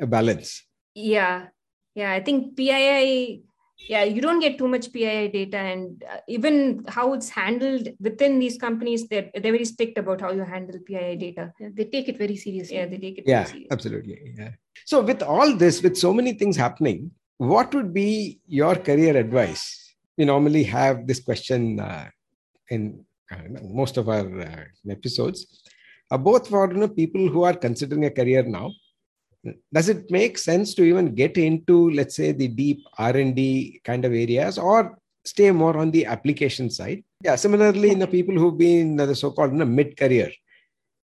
a 0.00 0.06
balance. 0.06 0.64
Yeah, 0.94 1.46
yeah. 1.94 2.12
I 2.12 2.20
think 2.20 2.56
PII. 2.56 3.42
Yeah, 3.90 4.04
you 4.04 4.22
don't 4.22 4.40
get 4.40 4.56
too 4.56 4.68
much 4.68 4.90
PII 4.90 5.28
data, 5.28 5.58
and 5.58 6.02
uh, 6.10 6.16
even 6.26 6.86
how 6.88 7.12
it's 7.12 7.28
handled 7.28 7.88
within 8.00 8.38
these 8.38 8.56
companies, 8.56 9.06
they're 9.06 9.30
they're 9.34 9.52
very 9.52 9.66
strict 9.66 9.98
about 9.98 10.22
how 10.22 10.32
you 10.32 10.44
handle 10.44 10.80
PII 10.80 11.16
data. 11.16 11.52
Yeah, 11.60 11.68
they 11.74 11.84
take 11.84 12.08
it 12.08 12.16
very 12.16 12.36
seriously. 12.36 12.76
Yeah, 12.76 12.86
they 12.86 12.96
take 12.96 13.18
it. 13.18 13.24
Yeah, 13.26 13.46
absolutely. 13.70 14.32
Yeah. 14.36 14.52
So 14.86 15.02
with 15.02 15.22
all 15.22 15.54
this, 15.54 15.82
with 15.82 15.96
so 15.96 16.14
many 16.14 16.32
things 16.32 16.56
happening, 16.56 17.10
what 17.38 17.74
would 17.74 17.92
be 17.92 18.40
your 18.46 18.76
career 18.76 19.16
advice? 19.16 19.94
We 20.16 20.24
normally 20.24 20.64
have 20.64 21.06
this 21.06 21.20
question 21.20 21.78
uh, 21.80 22.08
in 22.70 23.04
uh, 23.30 23.60
most 23.62 23.96
of 23.96 24.08
our 24.08 24.40
uh, 24.40 24.64
episodes, 24.90 25.62
both 26.10 26.48
for 26.48 26.72
you 26.72 26.78
know, 26.78 26.88
people 26.88 27.28
who 27.28 27.42
are 27.42 27.54
considering 27.54 28.04
a 28.06 28.10
career 28.10 28.42
now. 28.42 28.72
Does 29.72 29.88
it 29.88 30.10
make 30.10 30.38
sense 30.38 30.74
to 30.74 30.82
even 30.82 31.14
get 31.14 31.36
into, 31.36 31.90
let's 31.90 32.16
say, 32.16 32.32
the 32.32 32.48
deep 32.48 32.80
R&D 32.98 33.80
kind 33.84 34.04
of 34.04 34.12
areas, 34.12 34.58
or 34.58 34.98
stay 35.24 35.50
more 35.52 35.76
on 35.76 35.90
the 35.90 36.06
application 36.06 36.68
side? 36.68 37.04
Yeah. 37.22 37.36
Similarly, 37.36 37.90
in 37.90 37.98
the 37.98 38.08
people 38.08 38.34
who've 38.36 38.58
been 38.58 38.96
the 38.96 39.14
so-called 39.14 39.52
you 39.52 39.58
know, 39.58 39.64
mid-career, 39.64 40.32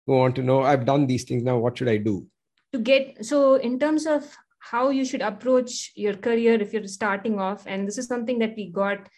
who 0.06 0.14
want 0.14 0.36
to 0.36 0.42
know, 0.42 0.62
I've 0.62 0.86
done 0.86 1.06
these 1.06 1.24
things 1.24 1.42
now. 1.42 1.58
What 1.58 1.76
should 1.76 1.88
I 1.88 1.98
do? 1.98 2.26
To 2.72 2.78
get 2.78 3.24
so 3.26 3.56
in 3.56 3.78
terms 3.78 4.06
of 4.06 4.24
how 4.60 4.90
you 4.90 5.04
should 5.04 5.22
approach 5.22 5.92
your 5.94 6.14
career 6.14 6.54
if 6.54 6.72
you're 6.72 6.86
starting 6.86 7.40
off. 7.40 7.64
And 7.66 7.86
this 7.86 7.98
is 7.98 8.06
something 8.06 8.38
that 8.38 8.54
we 8.56 8.70
got 8.70 9.08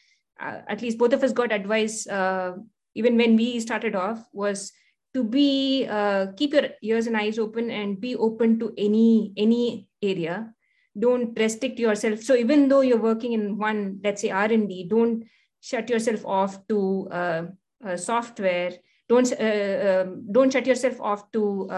uh, 0.40 0.60
at 0.68 0.82
least 0.82 0.98
both 0.98 1.12
of 1.12 1.22
us 1.22 1.32
got 1.32 1.52
advice 1.52 2.06
uh, 2.06 2.52
even 2.94 3.16
when 3.16 3.36
we 3.36 3.60
started 3.60 3.94
off 3.94 4.26
was 4.32 4.72
to 5.14 5.22
be 5.22 5.86
uh, 5.88 6.26
keep 6.36 6.52
your 6.52 6.68
ears 6.82 7.06
and 7.06 7.16
eyes 7.16 7.38
open 7.38 7.70
and 7.70 8.00
be 8.00 8.16
open 8.16 8.58
to 8.58 8.72
any 8.78 9.32
any 9.36 9.88
area. 10.02 10.52
Don't 10.98 11.38
restrict 11.38 11.78
yourself. 11.78 12.22
So 12.22 12.34
even 12.34 12.68
though 12.68 12.80
you're 12.80 13.00
working 13.00 13.32
in 13.32 13.58
one 13.58 14.00
let's 14.02 14.22
say 14.22 14.30
r&d 14.30 14.88
don't 14.88 15.24
shut 15.60 15.88
yourself 15.88 16.26
off 16.26 16.66
to 16.68 17.08
uh, 17.10 17.42
uh, 17.84 17.96
software. 17.96 18.72
Don't 19.08 19.30
uh, 19.32 20.02
um, 20.04 20.32
don't 20.32 20.52
shut 20.52 20.66
yourself 20.66 21.00
off 21.00 21.30
to 21.32 21.68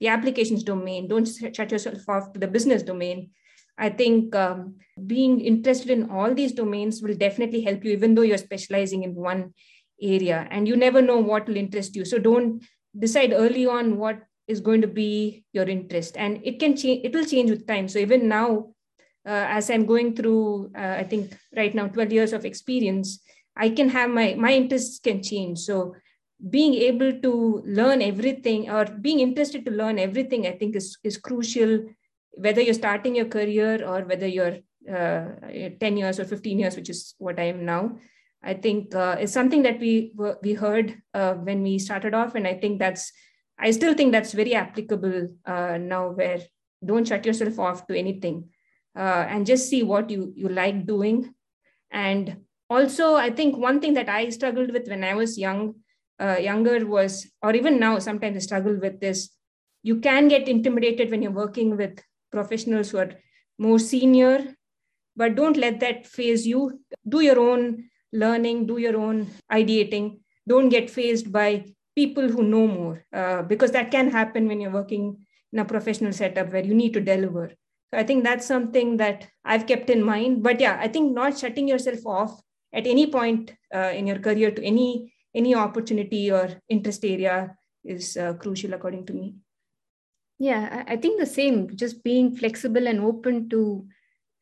the 0.00 0.08
applications 0.08 0.62
domain. 0.62 1.08
Don't 1.08 1.26
shut 1.26 1.70
yourself 1.70 2.08
off 2.08 2.32
to 2.32 2.40
the 2.40 2.46
business 2.46 2.82
domain. 2.82 3.30
I 3.76 3.90
think 3.90 4.34
um, 4.34 4.76
being 5.06 5.40
interested 5.40 5.90
in 5.90 6.10
all 6.10 6.34
these 6.34 6.52
domains 6.52 7.00
will 7.02 7.14
definitely 7.14 7.62
help 7.62 7.84
you 7.84 7.92
even 7.92 8.14
though 8.14 8.22
you're 8.22 8.38
specializing 8.38 9.04
in 9.04 9.14
one 9.14 9.54
area 10.02 10.46
and 10.50 10.66
you 10.66 10.76
never 10.76 11.00
know 11.00 11.18
what 11.18 11.46
will 11.46 11.56
interest 11.56 11.94
you. 11.94 12.04
So 12.04 12.18
don't 12.18 12.62
decide 12.98 13.32
early 13.32 13.66
on 13.66 13.96
what 13.98 14.20
is 14.48 14.60
going 14.60 14.80
to 14.80 14.88
be 14.88 15.44
your 15.52 15.68
interest 15.68 16.16
and 16.16 16.40
it 16.42 16.58
can 16.58 16.74
change 16.74 17.04
it 17.04 17.14
will 17.14 17.26
change 17.26 17.50
with 17.50 17.66
time. 17.66 17.88
So 17.88 17.98
even 17.98 18.28
now 18.28 18.74
uh, 19.26 19.46
as 19.48 19.68
i'm 19.68 19.84
going 19.84 20.14
through 20.16 20.70
uh, 20.74 20.96
i 20.98 21.04
think 21.04 21.36
right 21.54 21.74
now 21.74 21.86
12 21.86 22.12
years 22.12 22.32
of 22.32 22.46
experience 22.46 23.20
i 23.58 23.68
can 23.68 23.88
have 23.90 24.08
my 24.08 24.34
my 24.38 24.52
interests 24.52 25.00
can 25.00 25.22
change. 25.22 25.58
So 25.58 25.94
being 26.50 26.74
able 26.74 27.20
to 27.20 27.62
learn 27.66 28.00
everything 28.00 28.70
or 28.70 28.84
being 28.84 29.20
interested 29.20 29.64
to 29.64 29.72
learn 29.72 29.98
everything 29.98 30.46
i 30.46 30.52
think 30.52 30.76
is, 30.76 30.96
is 31.02 31.16
crucial 31.16 31.80
whether 32.32 32.60
you're 32.60 32.74
starting 32.74 33.16
your 33.16 33.26
career 33.26 33.84
or 33.84 34.02
whether 34.02 34.26
you're 34.26 34.58
uh, 34.88 35.26
10 35.80 35.96
years 35.96 36.20
or 36.20 36.24
15 36.24 36.58
years 36.58 36.76
which 36.76 36.88
is 36.88 37.14
what 37.18 37.38
i 37.38 37.44
am 37.44 37.64
now. 37.64 37.98
I 38.40 38.54
think 38.54 38.94
uh, 38.94 39.16
is 39.20 39.32
something 39.32 39.62
that 39.64 39.80
we 39.80 40.12
we 40.42 40.54
heard 40.54 41.02
uh, 41.12 41.34
when 41.34 41.64
we 41.64 41.80
started 41.80 42.14
off 42.14 42.36
and 42.36 42.46
i 42.46 42.54
think 42.54 42.78
that's 42.78 43.12
i 43.58 43.72
still 43.72 43.94
think 43.94 44.12
that's 44.12 44.32
very 44.32 44.54
applicable 44.54 45.28
uh, 45.44 45.76
now 45.76 46.10
where 46.10 46.38
don't 46.84 47.08
shut 47.08 47.26
yourself 47.26 47.58
off 47.58 47.86
to 47.88 47.98
anything 47.98 48.48
uh, 48.96 49.24
and 49.28 49.44
just 49.44 49.68
see 49.68 49.82
what 49.82 50.08
you 50.08 50.32
you 50.36 50.48
like 50.48 50.86
doing. 50.86 51.34
And 51.90 52.44
also 52.70 53.14
i 53.14 53.30
think 53.30 53.56
one 53.56 53.80
thing 53.80 53.94
that 53.94 54.08
i 54.08 54.28
struggled 54.28 54.72
with 54.72 54.88
when 54.88 55.02
i 55.02 55.14
was 55.14 55.38
young 55.38 55.74
uh, 56.20 56.36
younger 56.40 56.86
was, 56.86 57.30
or 57.42 57.54
even 57.54 57.78
now, 57.78 57.98
sometimes 57.98 58.36
I 58.36 58.40
struggle 58.40 58.78
with 58.78 59.00
this. 59.00 59.30
You 59.82 60.00
can 60.00 60.28
get 60.28 60.48
intimidated 60.48 61.10
when 61.10 61.22
you're 61.22 61.30
working 61.30 61.76
with 61.76 62.02
professionals 62.32 62.90
who 62.90 62.98
are 62.98 63.12
more 63.58 63.78
senior, 63.78 64.54
but 65.16 65.34
don't 65.34 65.56
let 65.56 65.80
that 65.80 66.06
faze 66.06 66.46
you. 66.46 66.80
Do 67.08 67.20
your 67.20 67.38
own 67.38 67.88
learning, 68.12 68.66
do 68.66 68.78
your 68.78 68.96
own 68.96 69.28
ideating. 69.50 70.20
Don't 70.46 70.68
get 70.68 70.90
fazed 70.90 71.32
by 71.32 71.64
people 71.94 72.28
who 72.28 72.42
know 72.42 72.66
more, 72.66 73.04
uh, 73.12 73.42
because 73.42 73.72
that 73.72 73.90
can 73.90 74.10
happen 74.10 74.46
when 74.46 74.60
you're 74.60 74.70
working 74.70 75.26
in 75.52 75.58
a 75.58 75.64
professional 75.64 76.12
setup 76.12 76.52
where 76.52 76.64
you 76.64 76.74
need 76.74 76.92
to 76.94 77.00
deliver. 77.00 77.50
So 77.90 77.98
I 77.98 78.04
think 78.04 78.22
that's 78.22 78.46
something 78.46 78.98
that 78.98 79.26
I've 79.44 79.66
kept 79.66 79.90
in 79.90 80.02
mind. 80.02 80.42
But 80.42 80.60
yeah, 80.60 80.78
I 80.80 80.88
think 80.88 81.12
not 81.14 81.38
shutting 81.38 81.66
yourself 81.66 82.06
off 82.06 82.40
at 82.72 82.86
any 82.86 83.10
point 83.10 83.54
uh, 83.74 83.92
in 83.94 84.06
your 84.06 84.18
career 84.18 84.50
to 84.50 84.62
any 84.62 85.12
any 85.38 85.54
opportunity 85.54 86.30
or 86.30 86.48
interest 86.68 87.04
area 87.04 87.56
is 87.84 88.16
uh, 88.16 88.34
crucial 88.34 88.74
according 88.74 89.06
to 89.06 89.14
me. 89.20 89.34
Yeah 90.38 90.84
i 90.86 90.96
think 90.96 91.18
the 91.20 91.26
same 91.26 91.54
just 91.76 92.02
being 92.08 92.26
flexible 92.40 92.86
and 92.90 93.00
open 93.06 93.48
to 93.52 93.62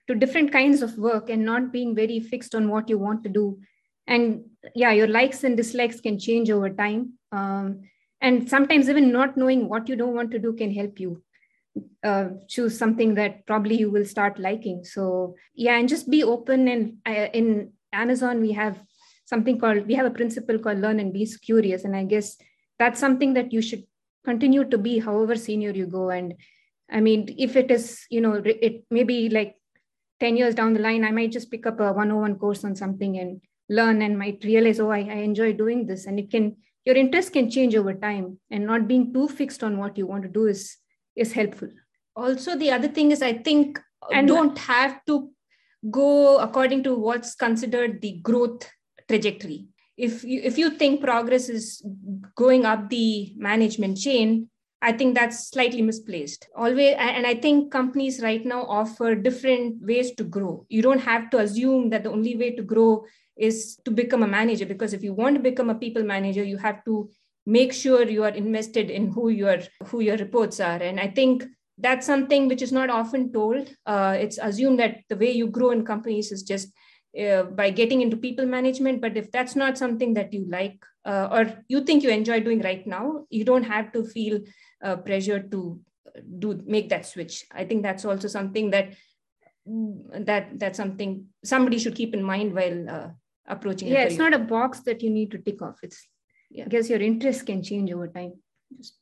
to 0.09 0.14
different 0.22 0.52
kinds 0.56 0.82
of 0.87 0.98
work 0.98 1.30
and 1.30 1.44
not 1.44 1.72
being 1.76 1.94
very 1.94 2.18
fixed 2.20 2.54
on 2.54 2.68
what 2.68 2.88
you 2.88 2.98
want 2.98 3.24
to 3.24 3.28
do. 3.28 3.59
And 4.06 4.44
yeah 4.74 4.92
your 4.92 5.09
likes 5.09 5.44
and 5.44 5.56
dislikes 5.56 6.00
can 6.00 6.18
change 6.26 6.50
over 6.56 6.70
time. 6.70 7.14
Um, 7.32 7.80
and 8.20 8.48
sometimes 8.48 8.88
even 8.88 9.11
not 9.12 9.37
knowing 9.37 9.68
what 9.68 9.88
you 9.88 9.96
don't 9.96 10.14
want 10.18 10.30
to 10.32 10.38
do 10.38 10.52
can 10.52 10.72
help 10.72 11.00
you 11.00 11.22
uh, 12.11 12.28
choose 12.48 12.78
something 12.78 13.14
that 13.14 13.44
probably 13.46 13.76
you 13.76 13.90
will 13.90 14.04
start 14.12 14.38
liking. 14.38 14.85
So 14.85 15.35
yeah 15.54 15.78
and 15.78 15.88
just 15.88 16.11
be 16.11 16.22
open 16.35 16.68
and 16.68 16.96
uh, 17.06 17.28
in 17.40 17.72
amazon 17.92 18.40
we 18.40 18.52
have 18.52 18.78
something 19.26 19.58
called 19.58 19.86
we 19.86 19.94
have 19.94 20.06
a 20.06 20.16
principle 20.18 20.58
called 20.58 20.78
learn 20.78 21.00
and 21.00 21.12
be 21.12 21.26
curious. 21.44 21.84
And 21.84 21.94
i 21.94 22.04
guess 22.04 22.36
that's 22.78 23.00
something 23.00 23.34
that 23.34 23.52
you 23.52 23.60
should 23.60 23.84
continue 24.24 24.64
to 24.64 24.78
be 24.78 24.98
however 24.98 25.36
senior 25.36 25.70
you 25.70 25.86
go. 25.86 26.10
And 26.10 26.34
i 26.90 27.00
mean 27.00 27.34
if 27.36 27.56
it 27.56 27.70
is 27.70 28.06
you 28.10 28.20
know 28.20 28.34
it 28.44 28.84
maybe 28.90 29.28
like 29.28 29.56
10 30.20 30.36
years 30.36 30.54
down 30.54 30.72
the 30.72 30.80
line 30.80 31.04
i 31.04 31.10
might 31.10 31.32
just 31.32 31.50
pick 31.50 31.66
up 31.66 31.80
a 31.80 31.92
101 31.92 32.36
course 32.38 32.64
on 32.64 32.76
something 32.76 33.18
and 33.18 33.40
learn 33.68 34.00
and 34.02 34.18
might 34.18 34.44
realize 34.44 34.78
oh 34.80 34.90
I, 34.90 35.00
I 35.00 35.18
enjoy 35.30 35.52
doing 35.52 35.86
this. 35.86 36.06
And 36.06 36.18
it 36.18 36.30
can 36.30 36.56
your 36.84 36.96
interest 36.96 37.32
can 37.32 37.50
change 37.50 37.74
over 37.74 37.94
time. 37.94 38.38
And 38.50 38.64
not 38.66 38.86
being 38.86 39.12
too 39.12 39.28
fixed 39.28 39.64
on 39.64 39.76
what 39.78 39.98
you 39.98 40.06
want 40.06 40.22
to 40.22 40.28
do 40.28 40.46
is 40.46 40.76
is 41.16 41.32
helpful. 41.32 41.68
Also 42.14 42.56
the 42.56 42.70
other 42.70 42.88
thing 42.88 43.10
is 43.10 43.22
i 43.22 43.32
think 43.32 43.80
and 44.12 44.28
don't 44.28 44.58
have 44.58 45.04
to 45.06 45.30
go 45.90 46.38
according 46.38 46.82
to 46.84 46.94
what's 46.94 47.34
considered 47.34 48.00
the 48.00 48.20
growth 48.22 48.70
trajectory. 49.09 49.69
If 49.97 50.25
you, 50.25 50.40
if 50.42 50.59
you 50.59 50.71
think 50.71 51.01
progress 51.01 51.49
is 51.49 51.83
going 52.37 52.66
up 52.66 52.90
the 52.90 53.33
management 53.37 53.99
chain, 53.99 54.51
I 54.83 54.92
think 54.92 55.14
that's 55.14 55.49
slightly 55.49 55.81
misplaced. 55.81 56.49
Always, 56.55 56.95
and 56.99 57.27
I 57.27 57.35
think 57.35 57.73
companies 57.73 58.21
right 58.23 58.45
now 58.45 58.62
offer 58.62 59.14
different 59.14 59.83
ways 59.83 60.12
to 60.16 60.25
grow. 60.25 60.66
You 60.69 60.83
don't 60.83 61.01
have 61.01 61.31
to 61.31 61.38
assume 61.38 61.88
that 61.90 62.05
the 62.05 62.11
only 62.11 62.37
way 62.37 62.55
to 62.57 62.62
grow 62.62 63.05
is 63.37 63.79
to 63.85 63.90
become 63.90 64.23
a 64.23 64.29
manager, 64.29 64.66
because 64.66 64.92
if 64.92 65.03
you 65.03 65.14
want 65.14 65.37
to 65.37 65.42
become 65.42 65.71
a 65.71 65.75
people 65.75 66.03
manager, 66.03 66.45
you 66.45 66.59
have 66.59 66.85
to 66.85 67.09
make 67.47 67.73
sure 67.73 68.03
you 68.03 68.23
are 68.25 68.31
invested 68.31 68.90
in 68.90 69.11
who 69.12 69.31
your 69.31 69.59
who 69.87 70.01
your 70.01 70.16
reports 70.16 70.61
are. 70.61 70.83
And 70.83 71.01
I 71.01 71.09
think 71.09 71.45
that's 71.79 72.07
something 72.07 72.49
which 72.49 72.62
is 72.62 72.73
not 72.73 72.90
often 72.90 73.33
told. 73.33 73.75
Uh, 73.87 74.16
it's 74.19 74.38
assumed 74.38 74.79
that 74.79 74.99
the 75.09 75.16
way 75.16 75.31
you 75.31 75.47
grow 75.47 75.71
in 75.71 75.85
companies 75.85 76.33
is 76.33 76.42
just 76.42 76.69
uh, 77.20 77.44
by 77.44 77.70
getting 77.70 78.02
into 78.02 78.16
people 78.16 78.46
management. 78.46 79.00
But 79.00 79.16
if 79.16 79.31
that's 79.31 79.57
not 79.57 79.79
something 79.79 80.14
that 80.14 80.33
you 80.33 80.46
like 80.48 80.85
uh, 81.05 81.29
or 81.31 81.64
you 81.68 81.83
think 81.83 82.02
you 82.02 82.11
enjoy 82.11 82.40
doing 82.40 82.61
right 82.61 82.87
now, 82.87 83.26
you 83.31 83.44
don't 83.44 83.64
have 83.64 83.92
to 83.92 84.05
feel 84.05 84.40
uh, 84.83 84.96
pressure 84.96 85.40
to 85.40 85.81
do 86.38 86.62
make 86.66 86.88
that 86.88 87.07
switch. 87.07 87.46
I 87.52 87.64
think 87.64 87.83
that's 87.83 88.05
also 88.05 88.29
something 88.29 88.70
that 88.70 88.94
that 89.66 90.59
that's 90.59 90.76
something 90.76 91.26
somebody 91.44 91.79
should 91.79 91.94
keep 91.94 92.14
in 92.14 92.22
mind 92.22 92.55
while 92.55 92.90
uh, 92.90 93.09
approaching. 93.46 93.88
Yeah, 93.88 94.05
it's 94.05 94.18
not 94.18 94.35
a 94.35 94.38
box 94.38 94.81
that 94.81 95.02
you 95.02 95.11
need 95.11 95.31
to 95.33 95.38
tick 95.38 95.61
off. 95.62 95.79
It's 95.83 96.07
yeah. 96.50 96.64
I 96.64 96.68
guess 96.68 96.88
your 96.88 97.00
interests 97.00 97.42
can 97.42 97.62
change 97.62 97.92
over 97.92 98.09
time. 98.09 98.35
Just 98.76 98.94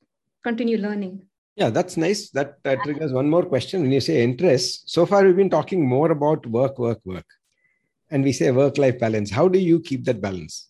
continue 0.42 0.78
learning. 0.78 1.22
Yeah, 1.56 1.70
that's 1.70 1.96
nice. 1.96 2.30
That 2.30 2.58
uh, 2.64 2.76
triggers 2.82 3.12
one 3.12 3.28
more 3.30 3.44
question. 3.44 3.82
When 3.82 3.92
you 3.92 4.00
say 4.00 4.22
interests, 4.22 4.92
so 4.92 5.06
far 5.06 5.24
we've 5.24 5.36
been 5.36 5.50
talking 5.50 5.86
more 5.86 6.10
about 6.10 6.44
work, 6.46 6.78
work, 6.78 7.00
work. 7.04 7.26
And 8.10 8.22
we 8.22 8.32
say 8.32 8.50
work 8.50 8.78
life 8.78 8.98
balance. 8.98 9.30
How 9.30 9.48
do 9.48 9.58
you 9.58 9.80
keep 9.80 10.04
that 10.04 10.20
balance? 10.20 10.68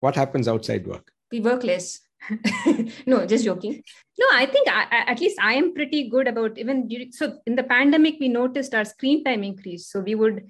What 0.00 0.14
happens 0.14 0.46
outside 0.46 0.86
work? 0.86 1.10
We 1.32 1.40
work 1.40 1.64
less. 1.64 2.00
no, 3.06 3.26
just 3.26 3.44
joking. 3.44 3.82
No, 4.18 4.26
I 4.32 4.46
think 4.46 4.68
I, 4.68 5.04
at 5.06 5.20
least 5.20 5.38
I 5.40 5.54
am 5.54 5.74
pretty 5.74 6.08
good 6.08 6.28
about 6.28 6.58
even 6.58 6.88
during, 6.88 7.12
so 7.12 7.38
in 7.46 7.56
the 7.56 7.62
pandemic, 7.62 8.16
we 8.20 8.28
noticed 8.28 8.74
our 8.74 8.84
screen 8.84 9.24
time 9.24 9.42
increase. 9.42 9.88
So 9.88 10.00
we 10.00 10.14
would, 10.14 10.46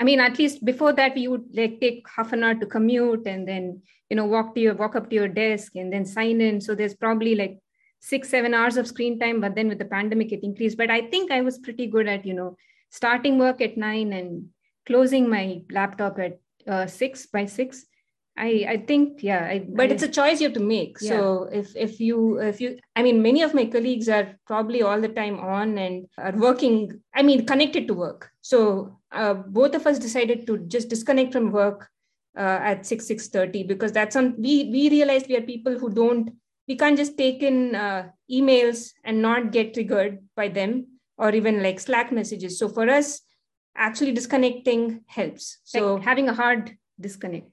I 0.00 0.04
mean, 0.04 0.20
at 0.20 0.38
least 0.38 0.64
before 0.64 0.92
that, 0.94 1.14
we 1.14 1.28
would 1.28 1.44
like 1.52 1.80
take 1.80 2.06
half 2.14 2.32
an 2.32 2.44
hour 2.44 2.54
to 2.54 2.66
commute 2.66 3.26
and 3.26 3.46
then, 3.46 3.82
you 4.10 4.16
know, 4.16 4.26
walk 4.26 4.54
to 4.54 4.60
your, 4.60 4.74
walk 4.74 4.96
up 4.96 5.10
to 5.10 5.16
your 5.16 5.28
desk 5.28 5.72
and 5.76 5.92
then 5.92 6.04
sign 6.04 6.40
in. 6.40 6.60
So 6.60 6.74
there's 6.74 6.94
probably 6.94 7.34
like 7.34 7.58
six 8.00 8.28
seven 8.28 8.54
hours 8.54 8.76
of 8.76 8.86
screen 8.86 9.18
time 9.18 9.40
but 9.40 9.54
then 9.54 9.68
with 9.68 9.78
the 9.78 9.84
pandemic 9.84 10.32
it 10.32 10.44
increased 10.44 10.76
but 10.76 10.90
i 10.90 11.00
think 11.00 11.30
i 11.30 11.40
was 11.40 11.58
pretty 11.58 11.86
good 11.86 12.06
at 12.06 12.26
you 12.26 12.34
know 12.34 12.56
starting 12.90 13.38
work 13.38 13.60
at 13.60 13.76
nine 13.76 14.12
and 14.12 14.46
closing 14.86 15.28
my 15.28 15.62
laptop 15.70 16.18
at 16.18 16.40
uh, 16.66 16.86
six 16.86 17.26
by 17.26 17.46
six. 17.46 17.84
I, 18.38 18.66
I 18.68 18.76
think 18.86 19.22
yeah 19.22 19.44
I, 19.44 19.66
but 19.66 19.88
I, 19.88 19.94
it's 19.94 20.02
a 20.02 20.08
choice 20.08 20.40
you 20.40 20.48
have 20.48 20.54
to 20.54 20.60
make. 20.60 20.98
Yeah. 21.00 21.10
so 21.10 21.48
if 21.50 21.74
if 21.74 22.00
you 22.00 22.38
if 22.38 22.60
you 22.60 22.78
i 22.94 23.02
mean 23.02 23.22
many 23.22 23.40
of 23.40 23.54
my 23.54 23.64
colleagues 23.64 24.10
are 24.10 24.38
probably 24.46 24.82
all 24.82 25.00
the 25.00 25.08
time 25.08 25.40
on 25.40 25.78
and 25.78 26.06
are 26.18 26.36
working 26.36 27.00
i 27.14 27.22
mean 27.22 27.46
connected 27.46 27.88
to 27.88 27.94
work. 27.94 28.30
So 28.42 28.98
uh, 29.10 29.34
both 29.34 29.74
of 29.74 29.86
us 29.86 29.98
decided 29.98 30.46
to 30.48 30.58
just 30.58 30.90
disconnect 30.90 31.32
from 31.32 31.50
work 31.50 31.88
uh, 32.36 32.58
at 32.60 32.84
6 32.84 33.06
6.30 33.06 33.66
because 33.66 33.92
that's 33.92 34.16
on 34.16 34.34
we 34.36 34.68
we 34.70 34.90
realized 34.90 35.28
we 35.28 35.36
are 35.36 35.52
people 35.52 35.78
who 35.78 35.88
don't 35.90 36.30
we 36.68 36.76
can't 36.76 36.98
just 36.98 37.16
take 37.16 37.42
in 37.42 37.74
uh, 37.74 38.08
emails 38.30 38.92
and 39.04 39.22
not 39.22 39.50
get 39.50 39.72
triggered 39.72 40.18
by 40.36 40.48
them 40.48 40.86
or 41.16 41.30
even 41.34 41.62
like 41.62 41.80
slack 41.80 42.12
messages. 42.12 42.58
So 42.58 42.68
for 42.68 42.90
us 42.90 43.22
actually 43.76 44.12
disconnecting 44.12 45.02
helps. 45.06 45.58
So 45.64 45.98
having 45.98 46.28
a 46.28 46.34
hard 46.34 46.76
disconnect. 47.00 47.50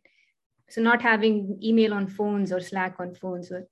So 0.69 0.81
not 0.81 1.01
having 1.01 1.59
email 1.63 1.93
on 1.93 2.07
phones 2.07 2.51
or 2.51 2.59
slack 2.59 2.95
on 2.99 3.13
phones 3.13 3.51
or 3.51 3.67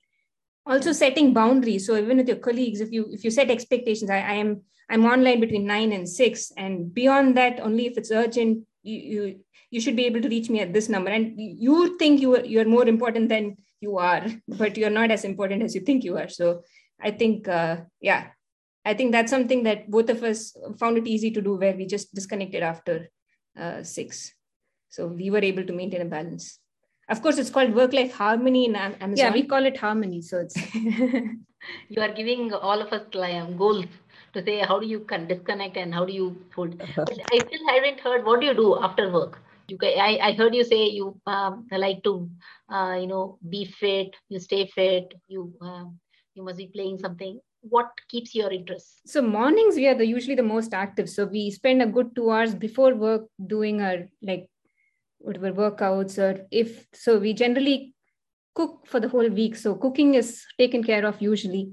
also 0.66 0.92
setting 0.92 1.34
boundaries. 1.34 1.88
So 1.88 1.96
even 1.98 2.18
with 2.18 2.28
your 2.28 2.38
colleagues 2.38 2.82
if 2.82 2.92
you 2.92 3.08
if 3.12 3.24
you 3.24 3.32
set 3.32 3.50
expectations 3.50 4.12
i, 4.12 4.18
I 4.18 4.34
am 4.34 4.62
i'm 4.90 5.06
online 5.06 5.40
between 5.40 5.66
9 5.66 5.92
and 5.94 6.08
6 6.08 6.52
and 6.58 6.94
beyond 6.94 7.38
that 7.38 7.60
only 7.60 7.88
if 7.88 7.98
it's 7.98 8.12
urgent 8.12 8.68
you, 8.84 8.98
you 8.98 9.40
you 9.72 9.80
should 9.80 9.96
be 9.96 10.06
able 10.06 10.22
to 10.22 10.28
reach 10.28 10.50
me 10.50 10.60
at 10.60 10.74
this 10.74 10.90
number. 10.90 11.10
And 11.10 11.34
you 11.38 11.98
think 11.98 12.20
you 12.20 12.36
are 12.36 12.46
you're 12.46 12.66
more 12.66 12.88
important 12.88 13.30
than 13.30 13.58
you 13.80 13.98
are 13.98 14.26
but 14.48 14.78
you're 14.78 14.90
not 14.90 15.12
as 15.12 15.24
important 15.24 15.64
as 15.64 15.74
you 15.74 15.82
think 15.82 16.04
you 16.04 16.18
are. 16.18 16.30
So 16.30 16.64
i 17.04 17.10
think 17.10 17.48
uh, 17.48 17.78
yeah 18.00 18.28
i 18.86 18.94
think 18.94 19.12
that's 19.12 19.32
something 19.32 19.64
that 19.64 19.90
both 19.90 20.10
of 20.10 20.24
us 20.24 20.56
found 20.80 20.98
it 20.98 21.08
easy 21.08 21.32
to 21.32 21.42
do 21.42 21.56
where 21.56 21.76
we 21.76 21.86
just 21.86 22.14
disconnected 22.14 22.64
after 22.64 23.10
uh, 23.60 23.84
six. 23.84 24.34
So 24.90 25.08
we 25.08 25.30
were 25.30 25.40
able 25.40 25.64
to 25.66 25.74
maintain 25.74 26.02
a 26.02 26.06
balance. 26.06 26.60
Of 27.10 27.22
course 27.22 27.38
it's 27.38 27.50
called 27.50 27.76
work 27.76 27.94
life 27.94 28.14
harmony 28.14 28.66
in 28.66 28.76
amazon. 28.76 29.18
Yeah 29.18 29.34
we 29.34 29.44
call 29.44 29.66
it 29.66 29.76
harmony 29.76 30.22
so 30.22 30.40
it's 30.40 30.56
you 31.90 32.02
are 32.02 32.14
giving 32.14 32.54
all 32.54 32.82
of 32.82 32.94
us 32.94 33.02
like, 33.14 33.58
goals 33.58 33.86
to 34.34 34.44
say 34.46 34.60
how 34.60 34.80
do 34.80 34.88
you 34.88 35.02
can 35.02 35.28
disconnect 35.28 35.76
and 35.76 35.94
how 35.94 36.06
do 36.06 36.14
you 36.14 36.38
hold 36.56 36.82
i 36.82 37.40
still 37.40 37.68
haven't 37.68 38.00
heard 38.00 38.26
what 38.26 38.40
do 38.40 38.46
you 38.48 38.54
do 38.54 38.80
after 38.82 39.12
work? 39.12 39.40
You 39.68 39.78
I, 39.82 40.20
I 40.22 40.32
heard 40.34 40.56
you 40.56 40.64
say 40.64 40.88
you 40.88 41.20
um, 41.26 41.68
like 41.72 42.04
to 42.04 42.30
uh, 42.72 42.98
you 43.02 43.08
know 43.08 43.40
be 43.50 43.66
fit 43.66 44.16
you 44.30 44.40
stay 44.40 44.68
fit 44.68 45.14
you 45.28 45.54
um, 45.60 46.00
you 46.34 46.44
must 46.44 46.58
be 46.58 46.68
playing 46.68 46.98
something 47.00 47.40
what 47.62 47.90
keeps 48.10 48.34
your 48.36 48.52
interest? 48.52 49.08
So 49.08 49.22
mornings 49.22 49.76
we 49.76 49.88
are 49.88 49.96
the 49.96 50.06
usually 50.06 50.36
the 50.36 50.44
most 50.44 50.74
active. 50.74 51.10
So 51.10 51.26
we 51.26 51.52
spend 51.52 51.82
a 51.82 51.86
good 51.86 52.16
two 52.16 52.32
hours 52.32 52.56
before 52.56 52.96
work 52.96 53.24
doing 53.46 53.82
our 53.82 54.08
like 54.22 54.48
whatever 55.20 55.52
workouts 55.52 56.18
or 56.18 56.48
if 56.52 56.86
so 56.94 57.20
we 57.20 57.34
generally 57.34 57.94
cook 58.56 58.88
for 58.88 59.00
the 59.00 59.08
whole 59.10 59.30
week. 59.30 59.56
So 59.56 59.76
cooking 59.76 60.16
is 60.16 60.44
taken 60.58 60.84
care 60.84 61.06
of 61.06 61.22
usually. 61.22 61.72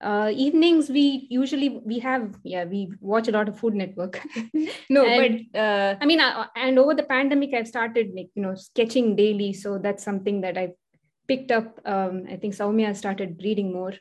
Uh, 0.00 0.30
evenings 0.34 0.90
we 0.90 1.26
usually 1.30 1.80
we 1.82 1.98
have 1.98 2.36
yeah 2.42 2.64
we 2.64 2.92
watch 3.00 3.26
a 3.26 3.30
lot 3.30 3.48
of 3.48 3.58
food 3.58 3.74
network. 3.74 4.20
No 4.90 5.06
and, 5.06 5.46
but 5.52 5.58
uh, 5.58 5.96
i 6.00 6.04
mean 6.04 6.20
uh, 6.20 6.46
and 6.56 6.78
over 6.78 6.94
the 6.94 7.04
pandemic 7.04 7.54
i've 7.54 7.68
started 7.68 8.10
like 8.14 8.28
you 8.34 8.42
know 8.42 8.54
sketching 8.54 9.16
daily. 9.16 9.52
So 9.52 9.78
that's 9.78 10.04
something 10.04 10.40
that 10.42 10.58
i've 10.58 10.74
picked 11.26 11.50
up. 11.50 11.80
Um, 11.84 12.24
i 12.28 12.36
think 12.36 12.54
Soumya 12.54 12.94
started 12.94 13.40
reading 13.42 13.72
more 13.72 13.94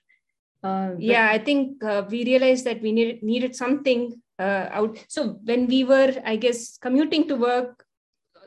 uh, 0.63 0.91
yeah 0.97 1.29
i 1.29 1.37
think 1.37 1.83
uh, 1.83 2.03
we 2.09 2.23
realized 2.25 2.65
that 2.65 2.81
we 2.81 2.91
needed 2.91 3.21
needed 3.23 3.55
something 3.55 4.13
uh, 4.39 4.67
out 4.71 4.97
so 5.07 5.39
when 5.43 5.67
we 5.67 5.83
were 5.83 6.13
i 6.25 6.35
guess 6.35 6.77
commuting 6.77 7.27
to 7.27 7.35
work 7.35 7.85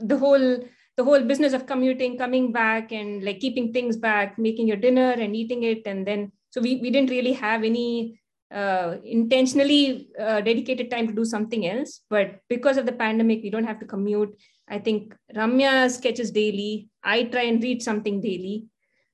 the 0.01 0.19
whole 0.19 0.59
the 0.97 1.05
whole 1.05 1.23
business 1.23 1.53
of 1.53 1.67
commuting 1.67 2.17
coming 2.17 2.53
back 2.53 2.93
and 2.93 3.23
like 3.23 3.41
keeping 3.41 3.73
things 3.73 3.97
back 3.97 4.39
making 4.39 4.67
your 4.67 4.77
dinner 4.77 5.11
and 5.13 5.37
eating 5.37 5.63
it 5.63 5.83
and 5.87 6.07
then 6.07 6.31
so 6.51 6.61
we, 6.61 6.77
we 6.77 6.91
didn't 6.91 7.11
really 7.11 7.35
have 7.35 7.65
any 7.65 8.19
uh, 8.53 8.97
intentionally 9.05 10.09
uh, 10.19 10.41
dedicated 10.41 10.91
time 10.91 11.07
to 11.09 11.13
do 11.13 11.25
something 11.25 11.67
else. 11.67 12.01
But 12.09 12.41
because 12.49 12.77
of 12.77 12.87
the 12.87 12.93
pandemic, 12.93 13.43
we 13.43 13.51
don't 13.51 13.65
have 13.67 13.81
to 13.81 13.87
commute. 13.87 14.35
I 14.69 14.79
think 14.79 15.15
Ramya 15.35 15.91
sketches 15.91 16.31
daily. 16.31 16.89
I 17.03 17.25
try 17.25 17.43
and 17.43 17.63
read 17.63 17.83
something 17.83 18.21
daily. 18.21 18.67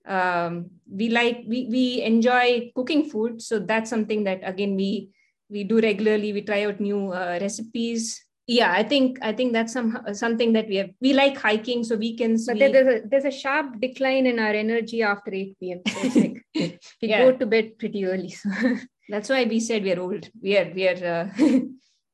Um, 0.07 0.71
we 0.91 1.09
like 1.09 1.45
we 1.47 1.69
we 1.71 2.03
enjoy 2.03 2.73
cooking 2.75 3.09
food, 3.09 3.41
so 3.43 3.59
that's 3.59 3.91
something 3.91 4.25
that 4.25 4.41
again 4.43 4.77
we 4.77 5.11
we 5.49 5.65
do 5.65 5.81
regularly. 5.81 6.33
We 6.33 6.43
try 6.43 6.65
out 6.65 6.81
new 6.81 7.13
uh, 7.13 7.39
recipes. 7.41 8.25
Yeah 8.49 8.73
i 8.73 8.83
think 8.83 9.19
i 9.23 9.33
think 9.33 9.53
that's 9.53 9.73
some 9.73 9.97
something 10.13 10.53
that 10.55 10.67
we 10.67 10.75
have 10.75 10.91
we 11.01 11.13
like 11.13 11.39
hiking 11.39 11.85
so 11.85 11.95
weekends 11.95 12.47
but 12.47 12.57
we, 12.57 12.67
there's 12.73 12.91
a 12.95 13.07
there's 13.07 13.25
a 13.25 13.31
sharp 13.31 13.79
decline 13.81 14.27
in 14.27 14.41
our 14.41 14.51
energy 14.51 15.01
after 15.01 15.33
8 15.33 15.57
p.m 15.61 15.81
so 15.87 16.19
like 16.19 16.43
we 17.03 17.09
yeah. 17.09 17.25
go 17.25 17.37
to 17.37 17.47
bed 17.47 17.79
pretty 17.79 18.05
early. 18.05 18.31
So 18.31 18.51
that's 19.09 19.29
why 19.29 19.45
we 19.45 19.61
said 19.61 19.83
we're 19.83 20.01
old. 20.01 20.29
We 20.41 20.57
are 20.57 20.71
we 20.75 20.89
are 20.89 21.31
uh, 21.39 21.59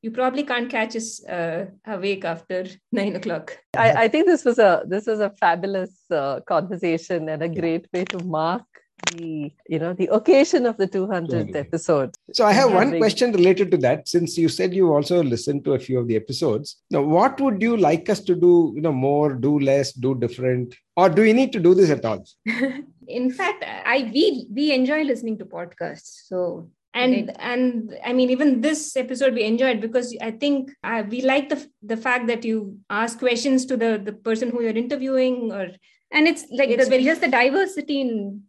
you 0.01 0.11
probably 0.11 0.43
can't 0.43 0.69
catch 0.69 0.95
us 0.95 1.23
uh, 1.25 1.65
awake 1.85 2.25
after 2.25 2.65
nine 2.91 3.15
o'clock. 3.15 3.57
I, 3.75 4.03
I 4.03 4.07
think 4.07 4.25
this 4.27 4.45
was 4.45 4.59
a 4.59 4.83
this 4.87 5.07
was 5.07 5.19
a 5.19 5.29
fabulous 5.31 5.99
uh, 6.11 6.39
conversation 6.41 7.29
and 7.29 7.43
a 7.43 7.49
great 7.49 7.87
way 7.93 8.05
to 8.05 8.23
mark 8.23 8.63
the 9.11 9.51
you 9.67 9.79
know 9.79 9.93
the 9.93 10.07
occasion 10.07 10.65
of 10.65 10.77
the 10.77 10.87
200th 10.87 11.55
episode. 11.55 12.13
So 12.33 12.45
i 12.45 12.51
have 12.51 12.73
one 12.73 12.97
question 12.97 13.31
related 13.31 13.71
to 13.71 13.77
that. 13.77 14.07
Since 14.07 14.37
you 14.37 14.49
said 14.49 14.73
you 14.73 14.93
also 14.93 15.23
listened 15.23 15.63
to 15.65 15.73
a 15.73 15.79
few 15.79 15.99
of 15.99 16.07
the 16.07 16.15
episodes 16.15 16.77
now 16.91 17.01
what 17.01 17.39
would 17.41 17.61
you 17.61 17.77
like 17.77 18.09
us 18.09 18.19
to 18.21 18.35
do 18.35 18.73
you 18.75 18.81
know 18.81 18.91
more 18.91 19.33
do 19.33 19.59
less 19.59 19.91
do 19.93 20.15
different? 20.15 20.75
Or 20.97 21.07
do 21.09 21.21
we 21.21 21.31
need 21.31 21.53
to 21.53 21.59
do 21.59 21.73
this 21.73 21.89
at 21.89 22.03
all? 22.03 22.25
In 23.07 23.31
fact 23.31 23.63
i 23.85 24.11
we 24.13 24.47
we 24.53 24.71
enjoy 24.73 25.03
listening 25.03 25.37
to 25.39 25.45
podcasts. 25.45 26.27
So 26.27 26.69
and 26.93 27.31
and 27.39 27.93
i 28.03 28.11
mean 28.11 28.29
even 28.29 28.61
this 28.61 28.95
episode 28.97 29.33
we 29.33 29.43
enjoyed 29.43 29.79
because 29.79 30.15
i 30.21 30.31
think 30.31 30.71
uh, 30.83 31.03
we 31.09 31.21
like 31.21 31.47
the 31.49 31.59
the 31.83 31.97
fact 31.97 32.25
that 32.27 32.43
you 32.43 32.77
ask 32.89 33.19
questions 33.19 33.65
to 33.65 33.77
the 33.77 34.01
the 34.03 34.13
person 34.13 34.49
who 34.49 34.61
you're 34.63 34.81
interviewing 34.85 35.51
or 35.51 35.67
and 36.11 36.27
it's 36.27 36.45
like 36.51 36.69
it's 36.69 36.85
the, 36.85 36.89
very, 36.89 37.03
just 37.03 37.21
the 37.21 37.27
diversity 37.27 38.01
in 38.01 38.41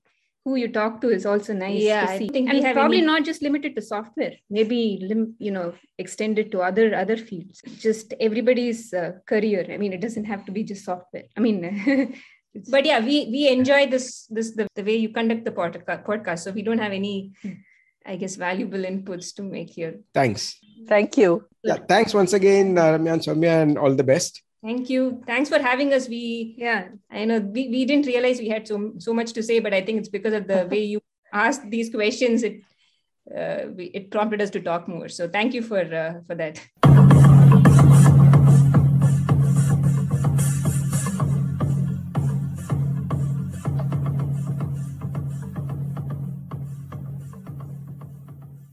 who 0.46 0.56
you 0.56 0.68
talk 0.68 1.02
to 1.02 1.10
is 1.10 1.26
also 1.26 1.52
nice 1.52 1.82
Yeah, 1.82 2.06
to 2.06 2.12
I 2.12 2.18
see. 2.18 2.28
think 2.28 2.48
and 2.48 2.62
probably 2.72 2.96
any- 2.98 3.06
not 3.06 3.24
just 3.26 3.42
limited 3.42 3.76
to 3.76 3.82
software. 3.82 4.32
Maybe 4.48 4.98
lim- 5.02 5.34
you 5.38 5.50
know 5.50 5.74
extended 5.98 6.50
to 6.52 6.62
other 6.62 6.94
other 6.94 7.18
fields. 7.18 7.60
Just 7.78 8.14
everybody's 8.18 8.94
uh, 8.94 9.12
career. 9.26 9.66
I 9.68 9.76
mean, 9.76 9.92
it 9.92 10.00
doesn't 10.00 10.24
have 10.24 10.46
to 10.46 10.52
be 10.52 10.64
just 10.64 10.84
software. 10.86 11.24
I 11.36 11.40
mean. 11.40 11.58
but 12.68 12.84
yeah 12.84 12.98
we 12.98 13.28
we 13.30 13.48
enjoy 13.48 13.86
this 13.86 14.26
this 14.26 14.56
the, 14.56 14.66
the 14.74 14.82
way 14.82 14.96
you 14.96 15.10
conduct 15.10 15.44
the 15.44 15.52
podca- 15.52 16.04
podcast 16.04 16.40
so 16.40 16.50
we 16.50 16.62
don't 16.62 16.78
have 16.78 16.90
any 16.92 17.32
i 18.06 18.16
guess 18.16 18.36
valuable 18.36 18.78
inputs 18.78 19.34
to 19.34 19.42
make 19.42 19.70
here 19.70 20.00
Thanks. 20.14 20.56
Thank 20.88 21.18
you. 21.18 21.44
Yeah, 21.62 21.76
thanks 21.86 22.14
once 22.14 22.32
again, 22.32 22.78
uh, 22.78 22.96
Ramya 22.96 23.12
and 23.12 23.22
Soumya, 23.22 23.62
and 23.62 23.76
all 23.76 23.94
the 23.94 24.02
best. 24.12 24.42
thank 24.62 24.90
you 24.92 25.02
thanks 25.26 25.48
for 25.52 25.58
having 25.58 25.92
us 25.96 26.08
we 26.14 26.54
yeah, 26.58 26.88
i 27.10 27.24
know 27.24 27.38
we, 27.56 27.62
we 27.74 27.84
didn't 27.90 28.06
realize 28.06 28.38
we 28.38 28.48
had 28.48 28.66
so 28.70 28.92
so 28.98 29.14
much 29.18 29.32
to 29.36 29.42
say 29.42 29.58
but 29.66 29.72
i 29.78 29.80
think 29.84 29.98
it's 30.00 30.12
because 30.16 30.34
of 30.40 30.46
the 30.52 30.66
way 30.72 30.82
you 30.92 31.00
asked 31.44 31.64
these 31.70 31.88
questions 31.98 32.42
it 32.48 32.56
uh, 33.38 33.60
we, 33.76 33.84
it 33.98 34.10
prompted 34.10 34.40
us 34.44 34.50
to 34.50 34.60
talk 34.60 34.88
more 34.88 35.08
so 35.08 35.28
thank 35.28 35.54
you 35.54 35.62
for 35.62 35.82
uh, 36.02 36.12
for 36.26 36.34
that 36.42 36.99